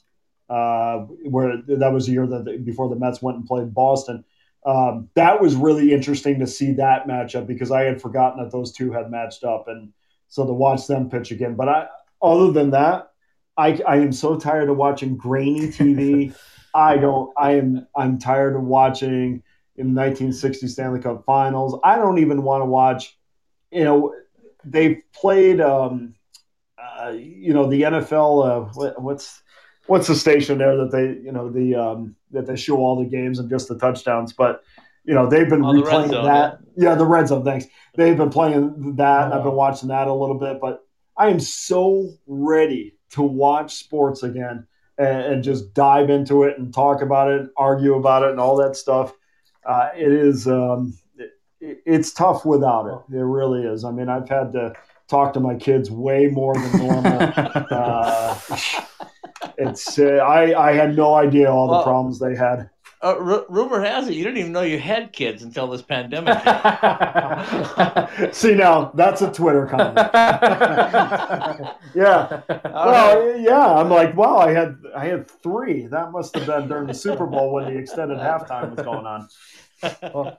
[0.49, 0.99] uh,
[1.29, 4.25] where that was the year that they, before the Mets went and played Boston.
[4.65, 8.73] Um, that was really interesting to see that matchup because I had forgotten that those
[8.73, 9.93] two had matched up, and
[10.29, 11.55] so to watch them pitch again.
[11.55, 11.87] But I,
[12.23, 13.13] other than that,
[13.57, 16.37] I, I am so tired of watching grainy TV.
[16.75, 17.33] I don't.
[17.39, 17.87] I am.
[17.97, 19.43] I'm tired of watching
[19.77, 21.79] in 1960 Stanley Cup Finals.
[21.85, 23.17] I don't even want to watch.
[23.71, 24.15] You know,
[24.65, 25.61] they've played.
[25.61, 26.15] Um,
[26.79, 28.47] uh, you know, the NFL.
[28.47, 29.43] Uh, what, what's
[29.87, 33.09] what's the station there that they you know the um, that they show all the
[33.09, 34.63] games and just the touchdowns, but.
[35.09, 36.59] You know they've been Oh, the replaying Zone, that.
[36.77, 37.45] Yeah, the red zone.
[37.45, 37.67] Thanks.
[37.95, 39.27] They've been playing that.
[39.27, 39.51] and I've Oh.
[39.51, 40.81] been watching that a little bit, but
[41.17, 44.67] I am so ready to watch sports again
[44.99, 48.57] and, and just dive into it and talk about it, argue about it, and all
[48.57, 49.13] that stuff.
[49.65, 50.97] Uh, it is um,
[51.61, 53.17] it, it's tough without it.
[53.17, 53.85] It really is.
[53.85, 54.73] I mean, I've had to
[55.09, 57.33] talk to my kids way more than normal.
[57.71, 58.39] uh,
[59.59, 62.71] it's uh, I I had no idea all the Well- problems they had.
[63.07, 66.35] Uh, r- rumor has it you didn't even know you had kids until this pandemic.
[68.35, 69.97] See now, that's a Twitter comment.
[71.95, 72.43] yeah.
[72.65, 75.87] All Well, yeah, I'm like, wow, I had I had three.
[75.87, 79.29] That must have been during the Super Bowl when the extended halftime was going on.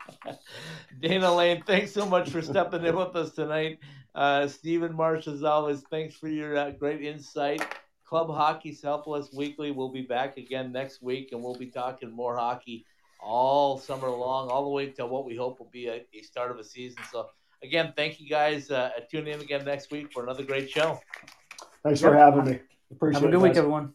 [0.99, 3.79] Dana Lane, thanks so much for stepping in with us tonight.
[4.13, 7.65] Uh, Stephen Marsh, as always, thanks for your uh, great insight.
[8.07, 12.37] Club Hockey Southwest Weekly We'll be back again next week, and we'll be talking more
[12.37, 12.85] hockey
[13.19, 16.51] all summer long, all the way to what we hope will be a, a start
[16.51, 16.99] of a season.
[17.11, 17.27] So,
[17.63, 18.71] again, thank you guys.
[18.71, 21.01] Uh, tune in again next week for another great show.
[21.83, 22.59] Thanks for having me.
[22.91, 23.31] Appreciate Have Appreciate a it.
[23.31, 23.93] good week, everyone.